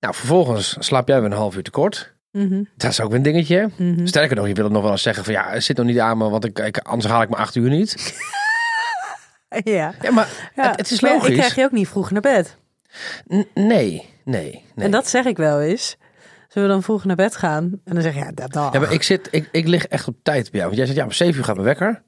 [0.00, 2.13] Nou, vervolgens slaap jij weer een half uur tekort.
[2.34, 3.70] Mhm, Dat is ook een dingetje.
[3.78, 4.06] mhm.
[4.06, 5.98] Sterker nog, je wil het nog wel eens zeggen van ja, het zit nog niet
[5.98, 6.28] aan me.
[6.28, 7.94] Want ik, ik, anders haal ik me acht uur niet.
[9.64, 9.94] Ja.
[10.02, 10.68] Ja, maar ja.
[10.68, 11.28] het, het is Maar logisch.
[11.28, 12.56] Ik krijg je ook niet vroeg naar bed.
[13.34, 14.84] N- nee, nee, nee.
[14.84, 15.96] En dat zeg ik wel eens.
[16.48, 17.62] Zullen we dan vroeg naar bed gaan?
[17.84, 18.68] En dan zeg je, ja, dat dan.
[18.72, 20.64] Ja, maar ik, zit, ik, ik lig echt op tijd bij jou.
[20.64, 22.02] Want jij zegt, ja, om zeven uur gaat mijn wekker.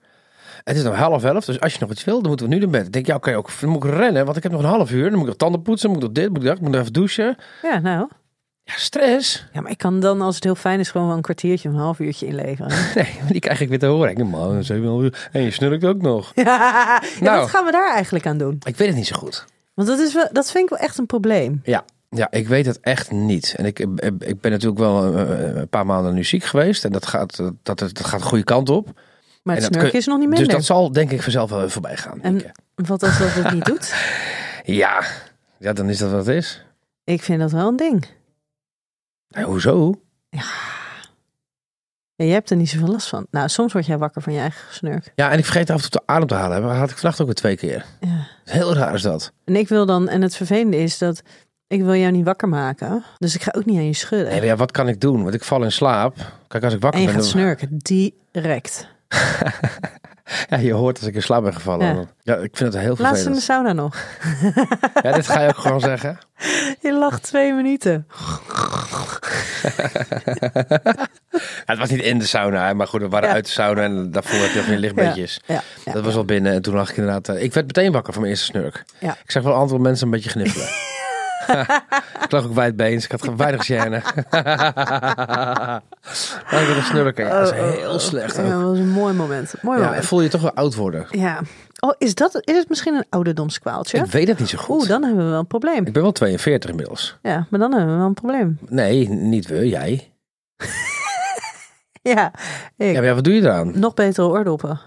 [0.65, 2.61] Het is nog half elf, dus als je nog iets wil, dan moeten we nu
[2.61, 2.83] naar bed.
[2.83, 4.69] Dan denk ik, ja, oké, ook, dan moet ik rennen, want ik heb nog een
[4.69, 5.03] half uur.
[5.03, 6.73] Dan moet ik nog tanden poetsen, moet ik nog dit, moet ik dat, moet ik
[6.73, 7.37] nog even douchen.
[7.63, 8.09] Ja, nou.
[8.69, 9.47] Ja, stress.
[9.53, 11.75] Ja, maar ik kan dan, als het heel fijn is, gewoon wel een kwartiertje een
[11.75, 12.71] half uurtje inleveren.
[12.95, 14.11] Nee, maar die krijg ik weer te horen.
[14.11, 15.29] Ik denk, man, zeven uur.
[15.33, 16.33] En je snurkt ook nog.
[16.35, 17.41] ja, Nou.
[17.41, 18.59] wat gaan we daar eigenlijk aan doen?
[18.65, 19.45] Ik weet het niet zo goed.
[19.75, 21.61] Want dat, is wel, dat vind ik wel echt een probleem.
[21.65, 23.55] Ja, ja ik weet het echt niet.
[23.57, 23.79] En ik,
[24.19, 26.85] ik, ben natuurlijk wel eh, een paar maanden nu ziek geweest.
[26.85, 28.89] En dat gaat, dat, dat gaat de goede kant op.
[29.43, 30.57] Maar het kun- is nog niet Dus minder.
[30.57, 32.23] dat zal denk ik vanzelf wel even voorbij gaan.
[32.23, 32.51] En- ik.
[32.75, 33.95] Wat als dat het niet doet?
[34.65, 35.03] Ja.
[35.59, 36.65] ja, dan is dat wat het is.
[37.05, 38.07] Ik vind dat wel een ding.
[39.37, 40.01] Ja, hoezo?
[40.29, 40.45] Ja,
[42.17, 43.27] jij hebt er niet zoveel last van.
[43.31, 45.13] Nou, soms word jij wakker van je eigen snurk.
[45.15, 46.63] Ja, en ik vergeet af en toe de adem te halen.
[46.63, 47.85] Dat had ik vannacht ook weer twee keer.
[48.01, 48.27] Ja.
[48.45, 49.33] Heel raar is dat.
[49.45, 51.23] En ik wil dan, en het vervelende is dat
[51.67, 53.05] ik wil jou niet wakker maken.
[53.19, 54.29] Dus ik ga ook niet aan je schudden.
[54.29, 55.23] Nee, maar ja, wat kan ik doen?
[55.23, 56.17] Want ik val in slaap.
[56.49, 57.23] Kijk, als ik wakker en je ben...
[57.23, 58.89] gaat snurken, direct.
[60.49, 61.87] Ja, je hoort als ik in slaap ben gevallen.
[61.97, 62.05] Ja.
[62.23, 63.43] Ja, ik vind het heel Laatst in de vervelend.
[63.43, 63.97] sauna nog.
[65.03, 66.19] Ja, dit ga je ook gewoon zeggen.
[66.81, 68.07] Je lacht twee minuten.
[69.67, 69.91] Ja,
[71.73, 73.35] het was niet in de sauna, maar goed, we waren Ja.
[73.35, 74.95] uit de sauna en daarvoor heb je.
[75.47, 75.93] Ja, ja.
[75.93, 77.29] Dat was al binnen en toen lag ik inderdaad...
[77.29, 78.85] eh, ik werd meteen wakker van mijn eerste snurk.
[78.99, 79.17] Ja.
[79.25, 80.67] Ik zag wel een aantal mensen een beetje gniffelen.
[82.25, 84.03] ik lag ook wijdbeens, ik had weinig gêne.
[86.51, 88.61] Maar ik wil een snurken, ja, dat is heel slecht Oh, Ja, ook.
[88.61, 89.55] dat was een mooi moment.
[89.63, 90.05] Mooi Ja, moment.
[90.07, 91.07] voel je toch wel oud worden?
[91.11, 91.41] Ja.
[91.81, 93.99] Oh, is, dat, is het misschien een ouderdomskwaaltje?
[93.99, 94.77] Ik weet het niet zo goed.
[94.77, 95.87] Oeh, dan hebben we wel een probleem.
[95.87, 97.19] Ik ben wel 42 inmiddels.
[97.23, 98.59] Ja, maar dan hebben we wel een probleem.
[98.69, 100.13] Nee, niet we, jij.
[102.03, 102.33] Ja,
[102.77, 102.87] ik.
[102.87, 103.79] Ja, maar ja, wat doe je eraan?
[103.79, 104.81] Nog betere oordoppen.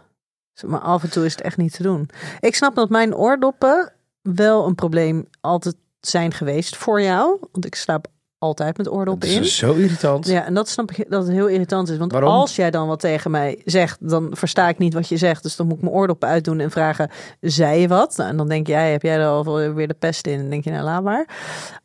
[0.66, 2.10] Maar af en toe is het echt niet te doen.
[2.40, 7.38] Ik snap dat mijn oordoppen wel een probleem altijd zijn geweest voor jou.
[7.52, 8.08] Want ik slaap
[8.40, 9.46] altijd met Dat oordoppen is in.
[9.46, 10.28] zo irritant.
[10.28, 11.98] Ja, en dat snap ik dat het heel irritant is.
[11.98, 12.30] Want Waarom?
[12.32, 15.44] als jij dan wat tegen mij zegt, dan versta ik niet wat je zegt.
[15.44, 18.18] Dus dan moet ik mijn oordoppen uitdoen en vragen, zei je wat?
[18.18, 20.34] Nou, en dan denk jij, heb jij er al weer de pest in?
[20.34, 21.28] En dan denk je, nou laat maar.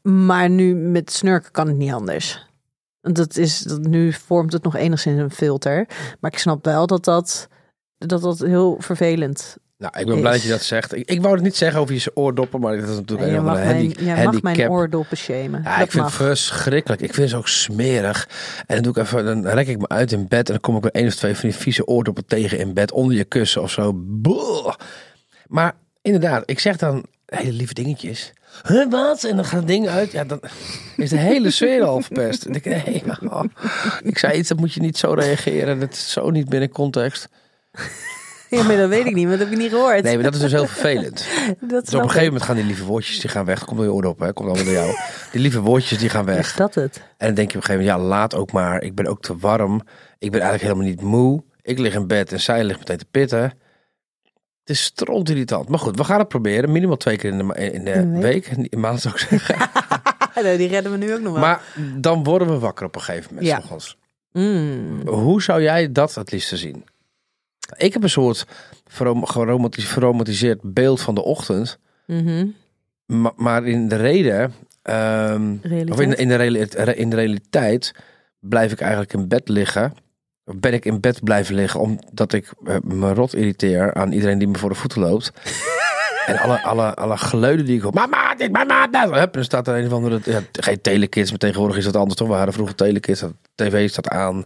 [0.03, 2.47] Maar nu met snurken kan het niet anders.
[3.01, 5.87] Dat is, dat, nu vormt het nog enigszins een filter.
[6.21, 7.49] Maar ik snap wel dat dat,
[7.99, 10.95] dat, dat heel vervelend Nou, ik ben blij dat je dat zegt.
[10.95, 13.45] Ik, ik wou het niet zeggen over je oordoppen, maar dat is natuurlijk En een
[13.45, 15.63] mag, mijn, handi- jij mag mijn oordoppen shamen.
[15.65, 16.19] Ja, dat ik vind mag.
[16.19, 17.03] het verschrikkelijk.
[17.03, 18.29] Ik vind ze ook smerig.
[18.67, 20.77] En dan doe ik even, dan rek ik me uit in bed en dan kom
[20.77, 23.63] ik weer één of twee van die vieze oordoppen tegen in bed onder je kussen
[23.63, 23.93] of zo.
[23.97, 24.75] Boah.
[25.47, 28.33] Maar inderdaad, ik zeg dan hele lieve dingetjes.
[28.67, 29.25] Huh, wat?
[29.25, 30.13] En dan gaat het ding uit.
[30.13, 30.41] Ja, dan
[30.97, 32.45] is de hele sfeer al verpest.
[32.45, 33.45] En ik nee, oh,
[34.03, 35.81] ik zei iets, dat moet je niet zo reageren.
[35.81, 37.29] Dat is zo niet binnen context.
[38.55, 40.03] Ja, maar dat weet ik niet, want dat heb ik niet gehoord.
[40.03, 41.27] Nee, maar dat is dus heel vervelend.
[41.61, 43.65] dat Dus op een gegeven moment gaan die lieve woordjes die gaan weg.
[43.65, 44.33] Komt door je oordoppen, hè?
[44.33, 44.97] Komt allemaal door jou.
[45.33, 46.39] Die lieve woordjes die gaan weg.
[46.47, 46.97] Is dat het?
[47.17, 48.83] En dan denk je op een gegeven moment, ja, laat ook maar.
[48.83, 49.83] Ik ben ook te warm.
[50.19, 51.43] Ik ben eigenlijk helemaal niet moe.
[51.63, 53.41] Ik lig in bed en zij ligt meteen te pitten.
[54.61, 55.69] Het is stront irritant.
[55.69, 56.73] Maar goed, we gaan het proberen.
[56.73, 58.47] Minimaal twee keer in de, ma- in de In de week.
[58.47, 59.57] In maand zou ik zeggen.
[60.43, 61.41] Nee, die redden we nu ook nog wel.
[61.43, 61.61] Maar
[61.97, 63.47] dan worden we wakker op een gegeven moment.
[63.47, 63.63] Ja.
[64.33, 65.09] Mm.
[65.09, 66.85] Hoe zou jij dat het liefst zien?
[67.77, 68.47] Ik heb een soort
[68.87, 71.79] verom- geromantis- verromantiseerd beeld van de ochtend.
[72.07, 72.47] Mhm.
[73.07, 75.53] Ma- maar in de reden, ehm,
[75.89, 77.93] of in, de- in, de in de realiteit,
[78.41, 79.93] blijf ik eigenlijk in bed liggen.
[80.45, 84.39] Of ben ik in bed blijven liggen omdat ik eh, me rot irriteer aan iedereen
[84.39, 85.33] die me voor de voeten loopt.
[86.27, 87.95] en alle, alle, alle geluiden die ik hoor.
[87.95, 89.11] Mama, dit, mama, dat.
[89.11, 91.97] Hup, en dan staat er een of andere, ja, geen telekids, maar tegenwoordig is dat
[91.97, 92.29] anders toch?
[92.29, 94.45] We hadden vroeger telekids, dat tv staat aan.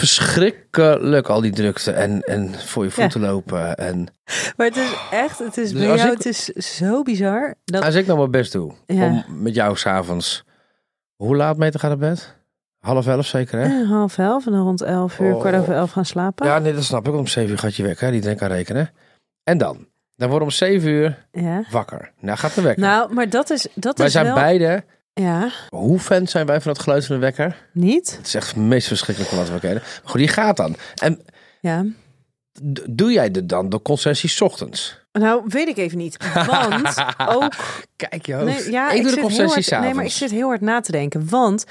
[0.00, 3.76] Verschrikkelijk al die drukte en, en voor je voeten lopen.
[3.76, 4.06] En
[4.56, 7.54] Maar het is echt, het is Dus bij jou, ik- het is zo bizar.
[7.64, 9.06] Dat, Als ik nou mijn best doe Ja.
[9.06, 10.44] om met jou s'avonds,
[11.16, 12.36] hoe laat mee te gaan naar bed?
[12.78, 13.64] Half elf zeker hè?
[13.82, 15.40] Eh, half elf en dan rond elf uur, Oh.
[15.40, 16.46] kwart over elf gaan slapen.
[16.46, 17.14] Ja, nee, dat snap ik.
[17.14, 18.90] Om zeven uur gaat je wekker, hè, die iedereen kan rekenen.
[19.44, 19.86] En dan?
[20.16, 21.64] Dan worden we om zeven uur Ja.
[21.70, 22.12] wakker.
[22.20, 22.82] Nou gaat de wekker.
[22.82, 24.34] Nou, maar dat is, dat wij is zijn wel...
[24.34, 24.84] beide,
[25.20, 27.56] Ja, hoe fan zijn wij van het geluid van de wekker?
[27.72, 28.16] niet?
[28.16, 29.82] Het is echt het meest verschrikkelijke wat we kennen.
[29.82, 30.76] Maar goed, die gaat dan.
[31.02, 31.20] En
[31.60, 31.84] Ja.
[32.90, 34.98] doe jij dit dan door concessies 's ochtends?
[35.12, 36.16] Nou, weet ik even niet.
[36.46, 36.94] Want
[37.36, 37.54] ook
[37.96, 38.44] Kijk je hoofd.
[38.62, 41.28] Nee, ja, ik doe de concessies Nee, maar ik zit heel hard na te denken.
[41.28, 41.64] Want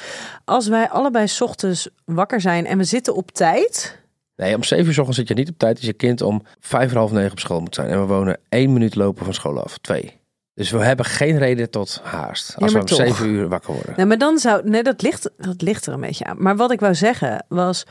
[0.46, 3.98] als wij allebei 's ochtends wakker zijn en we zitten op tijd.
[4.36, 5.76] Nee, om zeven uur 's ochtends zit je niet op tijd.
[5.76, 7.90] Dus je kind om vijf en half negen op school moet zijn.
[7.90, 9.78] En we wonen één minuut lopen van school af.
[9.78, 10.19] Twee.
[10.60, 12.56] Dus we hebben geen reden tot haast.
[12.58, 12.98] Als we om toch.
[12.98, 13.94] zeven uur wakker worden.
[13.98, 14.70] Nee, maar dan zou.
[14.70, 16.36] Nee, dat ligt, dat ligt er een beetje aan.
[16.40, 17.84] Maar wat ik wou zeggen was.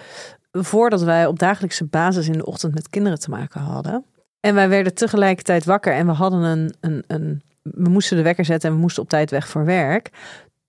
[0.52, 4.04] Voordat wij op dagelijkse basis in de ochtend met kinderen te maken hadden.
[4.40, 6.74] En wij werden tegelijkertijd wakker en we hadden een.
[6.81, 10.11] een, een we moesten de wekker zetten en we moesten op tijd weg voor werk.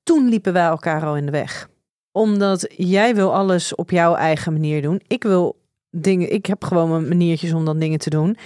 [0.04, 1.70] Toen liepen wij elkaar al in de weg.
[2.12, 5.02] Omdat jij wil alles op jouw eigen manier doen.
[5.08, 5.60] Ik wil
[5.90, 6.34] dingen.
[6.34, 8.38] Ik heb gewoon mijn maniertjes om dan dingen te doen.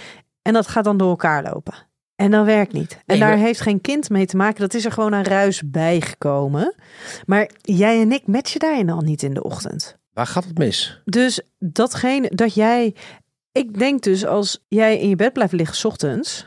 [0.42, 1.74] En dat gaat dan door elkaar lopen.
[2.16, 2.92] En dat werkt niet.
[2.92, 4.60] En Nee, daar maar- heeft geen kind mee te maken.
[4.60, 6.74] Dat is er gewoon aan ruis bijgekomen.
[7.26, 9.96] Maar jij en ik matchen daarin al niet in de ochtend.
[10.12, 11.00] Waar gaat het mis?
[11.04, 12.94] Dus datgene dat jij.
[13.52, 16.46] Ik denk dus als jij in je bed blijft liggen 's ochtends.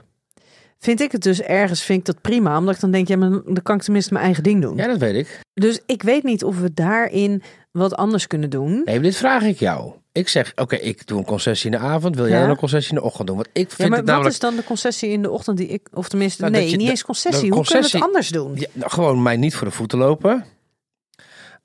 [0.80, 2.58] Vind ik het dus ergens vind ik dat prima.
[2.58, 4.75] Omdat ik dan denk, ja, maar dan kan ik tenminste mijn eigen ding doen.
[4.77, 5.39] Ja, dat weet ik.
[5.53, 8.82] Dus ik weet niet of we daarin wat anders kunnen doen.
[8.86, 9.93] Nee, dit vraag ik jou.
[10.17, 12.15] Ik zeg, oké, ik doe een concessie in de avond.
[12.15, 12.49] Wil jij Ja.
[12.49, 13.36] een concessie in de ochtend doen?
[13.36, 15.67] Want ik Ja, vind maar het wat is dan de concessie in de ochtend die
[15.67, 17.51] ik, of tenminste, Nou, nee, je niet eens concessie.
[17.51, 18.56] Hoe kunnen we het anders doen?
[18.56, 20.45] Ja, nou, gewoon mij niet voor de voeten lopen.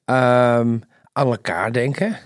[0.04, 0.78] Ehm,
[1.12, 2.18] aan elkaar denken.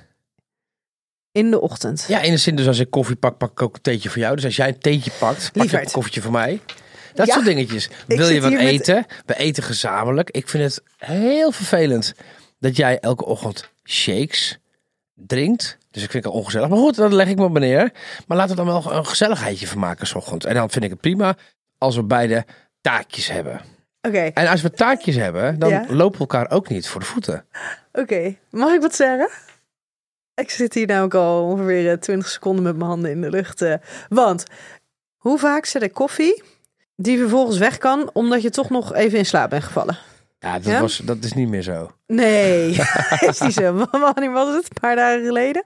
[1.33, 2.05] In de ochtend.
[2.09, 4.19] Ja, in de zin dus als ik koffie pak, pak ik ook een theetje voor
[4.19, 4.35] jou.
[4.35, 6.61] Dus als jij een theetje pakt, pak je een koffietje voor mij.
[7.15, 7.89] Dat Ja, soort dingetjes.
[8.07, 9.07] Wil je wat met- eten?
[9.27, 10.31] We eten gezamenlijk.
[10.31, 12.15] Ik vind het heel vervelend
[12.59, 14.59] dat jij elke ochtend shakes
[15.15, 15.79] drinkt.
[15.97, 16.69] Dus ik vind het ongezellig.
[16.69, 17.93] Maar goed, dat leg ik me op neer.
[18.27, 20.47] Maar laten we dan wel een gezelligheidje van maken 's ochtends.
[20.47, 21.37] En dan vind ik het prima
[21.79, 22.45] als we beide
[22.81, 23.61] taakjes hebben.
[24.01, 25.85] Oké, En als we taakjes hebben, dan Ja.
[25.89, 27.45] lopen we elkaar ook niet voor de voeten.
[27.93, 28.35] oké.
[28.51, 29.29] Mag ik wat zeggen?
[30.35, 33.31] Ik zit hier nou ook al ongeveer eh, 20 seconden met mijn handen in de
[33.31, 33.63] lucht.
[33.63, 33.75] eh.
[34.09, 34.45] Want
[35.17, 36.43] hoe vaak zet ik koffie
[36.97, 39.99] die vervolgens weg kan omdat je toch nog even in slaap bent gevallen?
[40.39, 40.81] Ja, dat, Ja?
[40.81, 41.91] Was, dat is niet meer zo.
[42.07, 42.69] Nee,
[43.29, 43.87] is niet zo.
[43.91, 44.65] Wanneer was het?
[44.65, 45.65] Een paar dagen geleden.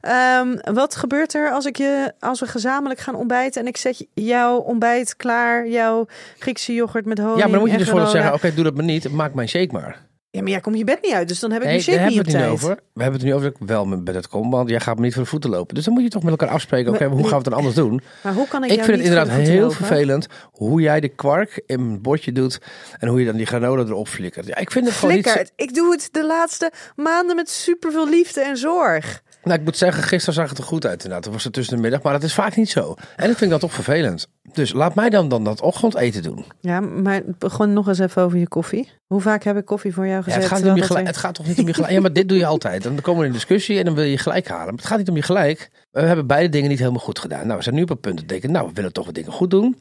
[0.00, 4.06] Ehm, wat gebeurt er als, ik je, als we gezamenlijk gaan ontbijten en ik zet
[4.14, 6.06] jouw ontbijt klaar, jouw
[6.38, 8.10] Griekse yoghurt met honing Ja, maar dan moet je dus granola.
[8.10, 9.10] zeggen, oké, doe dat maar niet.
[9.12, 10.04] Maak mijn shake maar.
[10.36, 11.98] Ja, maar jij komt je bed niet uit, dus dan heb ik Nee, mijn shake
[11.98, 12.52] hebben niet we op tijd.
[12.52, 12.74] over.
[12.92, 15.02] We hebben het nu over dat ik wel met bed uitkom, want jij gaat me
[15.02, 15.74] niet voor de voeten lopen.
[15.74, 17.74] Dus dan moet je toch met elkaar afspreken, oké, hoe gaan we het dan anders
[17.74, 18.00] doen?
[18.22, 19.76] Maar hoe kan ik, Ik vind het inderdaad heel lopen?
[19.76, 22.58] vervelend hoe jij de kwark in een bordje doet
[22.98, 24.46] en hoe je dan die granola erop flikkert.
[24.46, 25.24] Ja, ik vind het gewoon niet...
[25.28, 25.52] Flikkerd.
[25.56, 29.22] Ik doe het de laatste maanden met superveel liefde en zorg.
[29.46, 31.22] Nou, ik moet zeggen, gisteren zag het er goed uit inderdaad.
[31.22, 32.94] Toen was het tussen de middag, maar dat is vaak niet zo.
[33.16, 34.28] En dat vind ik dan toch vervelend.
[34.52, 36.44] Dus laat mij dan, dan dat ochtendeten doen.
[36.60, 38.90] Ja, maar gewoon nog eens even over je koffie.
[39.06, 40.42] Hoe vaak heb ik koffie voor jou Ja, gezet?
[40.42, 41.92] het, gaat niet om je terwijl gelijk, dat het gaat toch niet om je gelijk.
[41.92, 42.82] Ja, maar dit doe je altijd.
[42.82, 44.66] Dan komen we in discussie en dan wil je gelijk halen.
[44.66, 45.70] Maar het gaat niet om je gelijk.
[45.90, 47.44] We hebben beide dingen niet helemaal goed gedaan.
[47.44, 49.32] Nou, we zijn nu op het punt dat denken, nou, we willen toch wat dingen
[49.32, 49.76] goed doen.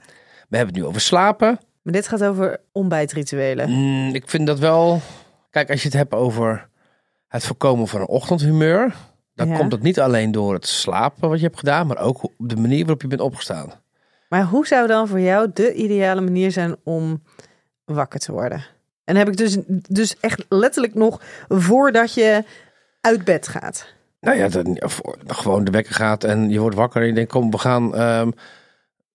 [0.49, 1.60] We hebben het nu over slapen.
[1.82, 3.69] Maar dit gaat over ontbijtrituelen.
[3.69, 5.01] Mm, ik vind dat wel...
[5.49, 6.67] Kijk, als je het hebt over
[7.28, 8.95] het voorkomen van een ochtendhumeur...
[9.36, 9.58] dan Ja.
[9.58, 11.88] komt dat niet alleen door het slapen wat je hebt gedaan...
[11.88, 13.71] maar ook op de manier waarop je bent opgestaan.
[14.30, 17.24] Maar hoe zou dan voor jou de ideale manier zijn om
[17.86, 18.65] wakker te worden?
[19.04, 19.58] En heb ik dus,
[19.89, 22.43] dus echt letterlijk nog voordat je
[23.02, 23.93] uit bed gaat.
[24.19, 27.52] Nou ja, of gewoon de wekker gaat en je wordt wakker en je denkt, kom,
[27.52, 27.95] we gaan.
[27.95, 28.32] ehm,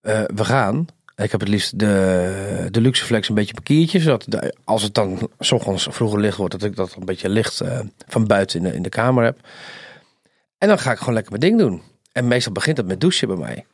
[0.00, 0.86] eh, we gaan.
[1.16, 4.00] Ik heb het liefst de, de luxe flex een beetje parkiertje.
[4.00, 7.28] Zodat de- als het dan 's ochtends vroeger licht wordt, dat ik dat een beetje
[7.28, 9.38] licht eh, van buiten in de, in de kamer heb.
[10.60, 11.82] En dan ga ik gewoon lekker mijn ding doen.
[12.12, 13.66] En meestal begint het met douchen bij mij.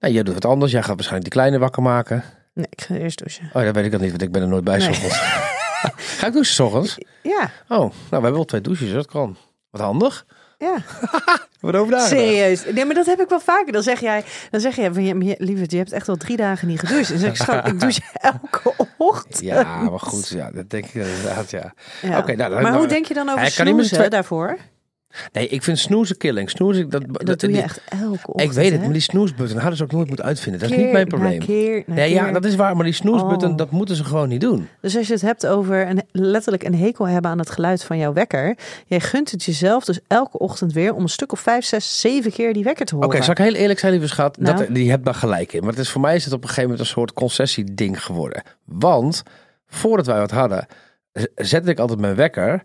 [0.00, 0.72] Nou, jij doet wat anders.
[0.72, 2.24] Jij gaat waarschijnlijk die kleine wakker maken.
[2.54, 3.50] Nee, ik ga eerst douchen.
[3.52, 4.88] Oh, dat weet ik dat niet, want ik ben er nooit bij Nee.
[4.88, 5.18] ochtends.
[6.18, 6.98] ga ik douchen 's ochtends?
[7.22, 9.36] Ja, Oh, nou, we hebben wel twee douches, dat kan.
[9.70, 10.26] Wat handig.
[10.58, 10.74] ja.
[11.60, 12.20] Wat over nagedacht.
[12.22, 12.64] Serieus.
[12.72, 13.72] Nee, maar dat heb ik wel vaker.
[13.72, 14.90] Dan zeg jij, dan zeg jij,
[15.38, 17.06] lieverd, je hebt echt al drie dagen niet gedoucht.
[17.06, 18.00] En dan zeg ik, schat, ik douche
[18.32, 19.40] elke ochtend.
[19.40, 21.74] Ja, maar goed, ja, dat denk ik inderdaad, ja.
[22.02, 22.18] Ja.
[22.18, 24.56] Oké, nou, maar hoe denk je dan over kan niet met snoezen twee- daarvoor?
[25.32, 26.50] Nee, ik vind snoezen killing.
[26.50, 28.40] Snoezen, dat, Dat doe je die- echt elke ochtend.
[28.40, 28.84] Ik weet het, hè?
[28.84, 30.60] maar die snoesbutton hadden ze ook nooit moeten uitvinden.
[30.60, 31.38] Dat is Keer niet mijn na probleem.
[31.38, 32.32] keer na Nee, ja, keer.
[32.32, 33.56] dat is waar, maar die snoesbutton, Oh.
[33.56, 34.68] dat moeten ze gewoon niet doen.
[34.80, 37.98] Dus als je het hebt over een, letterlijk een hekel hebben aan het geluid van
[37.98, 38.56] jouw wekker.
[38.86, 42.32] Jij gunt het jezelf dus elke ochtend weer om een stuk of vijf, zes, zeven
[42.32, 43.22] keer die wekker te Oké, horen.
[43.24, 44.38] zal ik heel eerlijk zijn, lieve schat?
[44.38, 44.56] Nou?
[44.56, 45.60] Dat, die hebt daar gelijk in.
[45.60, 48.42] Maar het is, voor mij is het op een gegeven moment een soort concessieding geworden.
[48.64, 49.22] Want,
[49.66, 50.66] voordat wij wat hadden,
[51.34, 52.62] zette ik altijd mijn wekker.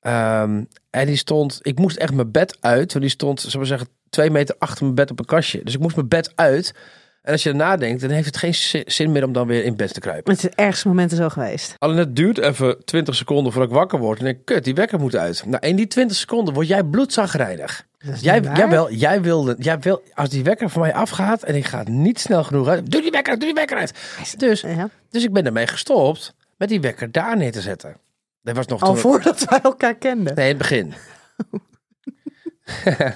[0.00, 0.62] Ehm,
[1.00, 2.92] en die stond, ik moest echt mijn bed uit.
[2.92, 5.60] Want die stond, zullen we zeggen, twee meter achter mijn bed op een kastje.
[5.64, 6.74] Dus ik moest mijn bed uit.
[7.22, 9.64] En als je erna denkt, dan heeft het geen zi- zin meer om dan weer
[9.64, 10.32] in bed te kruipen.
[10.32, 11.74] Het is het ergste moment zo geweest.
[11.78, 14.20] Alleen het duurt even 20 seconden voordat ik wakker word.
[14.20, 15.42] En ik kut, die wekker moet uit.
[15.46, 17.86] Nou, in die 20 seconden word jij bloedzagrijnig.
[18.20, 21.64] Jij, jij, wel, jij wilde, jij wil, als die wekker voor mij afgaat en ik
[21.66, 22.90] ga niet snel genoeg uit.
[22.90, 23.92] Doe die wekker uit, doe die wekker uit.
[24.36, 24.88] Dus, Ja.
[25.10, 27.96] dus ik ben ermee gestopt met die wekker daar neer te zetten.
[28.42, 30.34] Dat was nog Al toen- voordat wij elkaar kenden.
[30.34, 30.94] Nee, in het begin.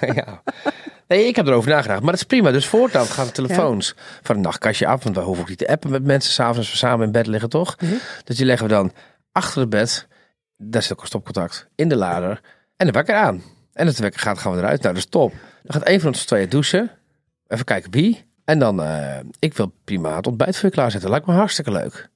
[0.15, 0.43] ja.
[1.07, 2.01] Nee, ik heb erover nagedacht.
[2.01, 2.51] Maar dat is prima.
[2.51, 5.03] Dus voortaan gaan de telefoons van het nachtkastje af.
[5.03, 7.27] Want we hoeven ook niet te appen met mensen s'avonds als we samen in bed
[7.27, 7.75] liggen, toch?
[7.81, 7.93] Mhm.
[8.23, 8.91] Dus die leggen we dan
[9.31, 10.07] achter het bed.
[10.57, 11.67] Daar zit ook een stopcontact.
[11.75, 12.41] In de lader.
[12.77, 13.43] En de wekker aan.
[13.73, 14.81] En als de wekker gaat, gaan we eruit.
[14.81, 15.33] Nou, dat is top.
[15.63, 16.91] Dan gaat een van ons tweeën douchen.
[17.47, 18.25] Even kijken wie.
[18.45, 21.09] En dan, eh, ik wil prima het ontbijt voor je klaarzetten.
[21.09, 22.09] Lijkt me hartstikke leuk.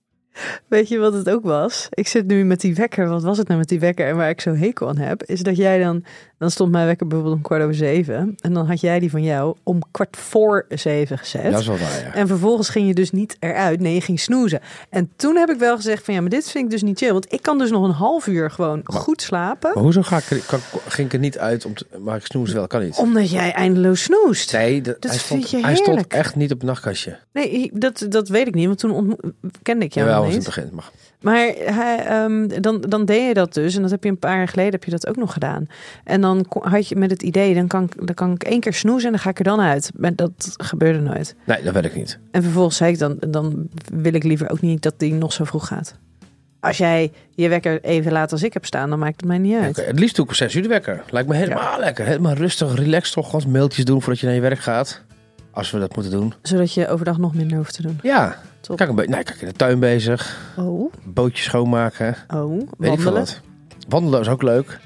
[0.68, 1.88] Weet je wat het ook was?
[1.90, 3.10] Ik zit nu met die wekker.
[3.10, 4.08] Wat was het nou met die wekker?
[4.08, 6.04] En waar ik zo hekel aan heb, is dat jij dan...
[6.38, 8.36] Dan stond mijn wekker bijvoorbeeld om kwart over zeven.
[8.42, 11.52] En dan had jij die van jou om kwart voor zeven gezet.
[11.52, 12.14] Dat is wel waar, ja.
[12.14, 13.80] En vervolgens ging je dus niet eruit.
[13.80, 14.60] Nee, je ging snoezen.
[14.90, 17.12] En toen heb ik wel gezegd van ja, maar dit vind ik dus niet chill.
[17.12, 19.72] Want ik kan dus nog een half uur gewoon goed slapen.
[19.74, 22.54] Maar hoezo ga ik, kan, ging ik er niet uit om te, maar ik snoes
[22.54, 22.98] wel, kan niet.
[22.98, 24.54] Omdat jij eindeloos snoest.
[24.54, 27.20] Nee, Dat hij, vind stond, hij echt niet op het nachtkastje.
[27.34, 28.66] Nee, dat, dat weet ik niet.
[28.66, 29.20] Want toen
[29.62, 30.70] kende ik jou Jawel, in het begin.
[30.74, 30.90] Maar
[31.22, 31.36] Maar
[31.76, 33.76] hij, ehm, dan, dan deed je dat dus.
[33.76, 35.68] En dat heb je een paar jaar geleden heb je dat ook nog gedaan.
[36.04, 38.74] En dan had je met het idee, dan kan, ik- dan kan ik één keer
[38.74, 39.92] snoezen en dan ga ik er dan uit.
[39.96, 41.36] Maar dat gebeurde nooit.
[41.46, 42.20] nee, dat weet ik niet.
[42.32, 45.44] En vervolgens zei ik dan, dan wil ik liever ook niet dat die nog zo
[45.44, 45.96] vroeg gaat.
[46.60, 49.56] Als jij je wekker even laat als ik heb staan, dan maakt het mij niet
[49.62, 49.76] uit.
[49.86, 51.04] Het liefst doe ik om zes uur de wekker.
[51.10, 52.06] Lijkt me helemaal lekker.
[52.06, 53.30] Helemaal rustig, relaxed toch.
[53.30, 55.02] Gewoon mailtjes doen voordat je naar je werk gaat.
[55.52, 56.34] Als we dat moeten doen.
[56.42, 58.00] Zodat je overdag nog minder hoeft te doen.
[58.04, 58.38] Ja.
[58.68, 58.96] Top.
[58.96, 60.38] Nee, kijk in de tuin bezig.
[60.58, 62.16] Oh, Bootjes schoonmaken.
[62.34, 63.14] oh, Weet ik veel wandelen.
[63.14, 63.42] wat.
[63.90, 64.80] Wandelen is ook leuk.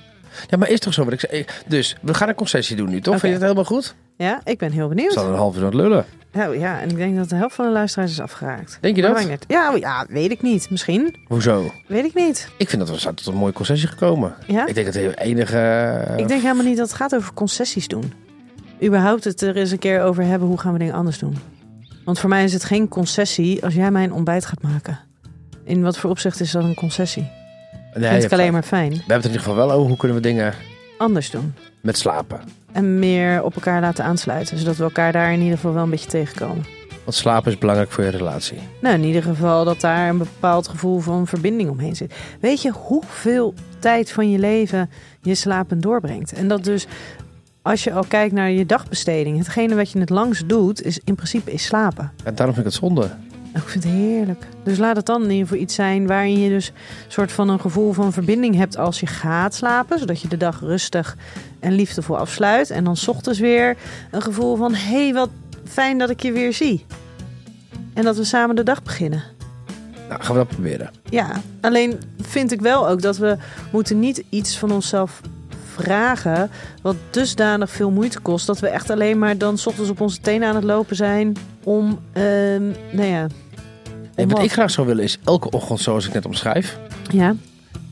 [0.47, 1.45] Ja, maar is toch zo wat ik zei?
[1.67, 3.11] Dus we gaan een concessie doen nu, toch?
[3.13, 3.95] Vind je het helemaal goed?
[4.17, 5.11] Ja, ik ben heel benieuwd.
[5.11, 6.05] staan een half uur aan het lullen.
[6.31, 8.77] Nou ja, en ik denk dat de helft van de luisteraars is afgeraakt.
[8.81, 9.27] Denk je dat?
[9.47, 10.69] Ja, ja, weet ik niet.
[10.69, 11.15] Misschien.
[11.27, 11.71] Hoezo?
[11.87, 12.49] Weet ik niet.
[12.57, 14.33] Ik vind dat we zijn tot een mooie concessie gekomen.
[14.47, 14.67] Ja?
[14.67, 15.57] Ik denk dat het enige...
[15.57, 18.13] eh, Ik denk helemaal niet dat het gaat over concessies doen.
[18.83, 21.37] Überhaupt het er eens een keer over hebben, hoe gaan we dingen anders doen.
[22.05, 24.99] Want voor mij is het geen concessie als jij mijn ontbijt gaat maken.
[25.63, 27.29] In wat voor opzicht is dat een concessie?
[27.93, 28.89] nee, Vind ik alleen maar fijn.
[28.89, 30.53] We hebben het in ieder geval wel over hoe kunnen we dingen
[30.97, 31.53] Anders doen.
[31.81, 32.39] met slapen.
[32.71, 34.57] En meer op elkaar laten aansluiten.
[34.57, 36.65] Zodat we elkaar daar in ieder geval wel een beetje tegenkomen.
[37.03, 38.57] Want slapen is belangrijk voor je relatie.
[38.81, 42.13] Nou, in ieder geval dat daar een bepaald gevoel van verbinding omheen zit.
[42.39, 44.89] Weet je hoeveel tijd van je leven
[45.21, 46.33] je slapen doorbrengt?
[46.33, 46.87] En dat dus,
[47.61, 51.15] als je al kijkt naar je dagbesteding, hetgene wat je het langst doet, is in
[51.15, 52.11] principe is slapen.
[52.23, 53.09] En daarom vind ik het zonde.
[53.53, 54.47] Ik vind het heerlijk.
[54.63, 57.49] Dus laat het dan in ieder geval iets zijn waarin je dus een soort van
[57.49, 59.99] een gevoel van verbinding hebt als je gaat slapen.
[59.99, 61.17] Zodat je de dag rustig
[61.59, 62.69] en liefdevol afsluit.
[62.69, 63.77] En dan 's ochtends weer
[64.11, 65.29] een gevoel van, hé, hey, wat
[65.63, 66.85] fijn dat ik je weer zie.
[67.93, 69.23] En dat we samen de dag beginnen.
[70.09, 70.91] Nou, gaan we dat proberen.
[71.09, 73.37] Ja, alleen vind ik wel ook dat we
[73.71, 75.21] moeten niet iets van onszelf
[75.81, 76.49] vragen
[76.81, 80.19] wat dusdanig veel moeite kost dat we echt alleen maar dan 's ochtends op onze
[80.21, 83.27] tenen aan het lopen zijn om, ehm, nou ja.
[84.15, 86.79] Nee, wat ik graag zou willen is elke ochtend zoals ik net omschrijf.
[87.11, 87.35] Ja,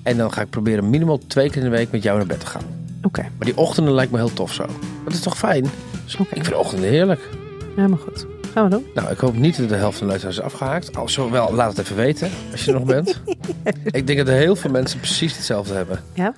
[0.04, 2.40] En dan ga ik proberen minimaal twee keer in de week met jou naar bed
[2.40, 2.64] te gaan.
[3.04, 3.22] oké.
[3.22, 4.66] Maar die ochtenden lijkt me heel tof zo.
[5.04, 5.66] Dat is toch fijn?
[6.06, 6.36] Dus Oké.
[6.36, 7.30] Ik vind ochtenden heerlijk.
[7.76, 8.26] Helemaal goed.
[8.54, 8.86] Gaan we doen.
[8.94, 10.96] Nou, ik hoop niet dat de helft van de luisteraars is afgehaakt.
[10.96, 13.22] Als zo wel, laat het even weten als je er nog bent.
[14.00, 16.00] ik denk dat heel veel mensen precies hetzelfde hebben.
[16.14, 16.34] Ja?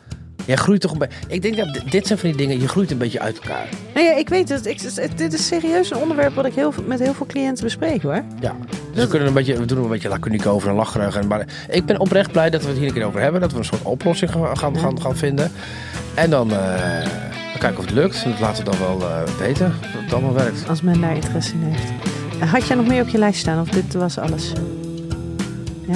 [0.51, 1.15] Jij groeit toch een beetje.
[1.27, 3.67] Ik denk dat dit- zijn van die dingen, je groeit een beetje uit elkaar.
[3.93, 4.65] Nou ja, ik weet het.
[4.65, 8.23] Ik, dit is serieus een onderwerp wat ik heel, met heel veel cliënten bespreek hoor.
[8.39, 8.55] Ja.
[8.93, 11.15] Dus we, kunnen een beetje, we doen er een beetje laconiek over en lacherig.
[11.15, 13.41] En, maar ik ben oprecht blij dat we het hier een keer over hebben.
[13.41, 15.51] Dat we een soort oplossing gaan, gaan, gaan, gaan vinden.
[16.13, 17.07] En dan, eh,
[17.59, 18.23] kijken of het lukt.
[18.23, 20.69] En dat laten we dan wel eh, weten of het allemaal werkt.
[20.69, 21.91] Als men daar interesse in heeft.
[22.51, 24.51] Had jij nog meer op je lijst staan of dit was alles?
[25.87, 25.95] Ja?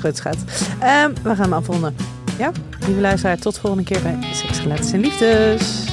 [0.00, 0.36] Goed, schat.
[0.80, 2.15] Ehm, we gaan hem afronden.
[2.38, 2.52] Ja?
[2.86, 5.85] Lieve luisteraar, tot volgende keer bij Seks, Relaties en Liefdes.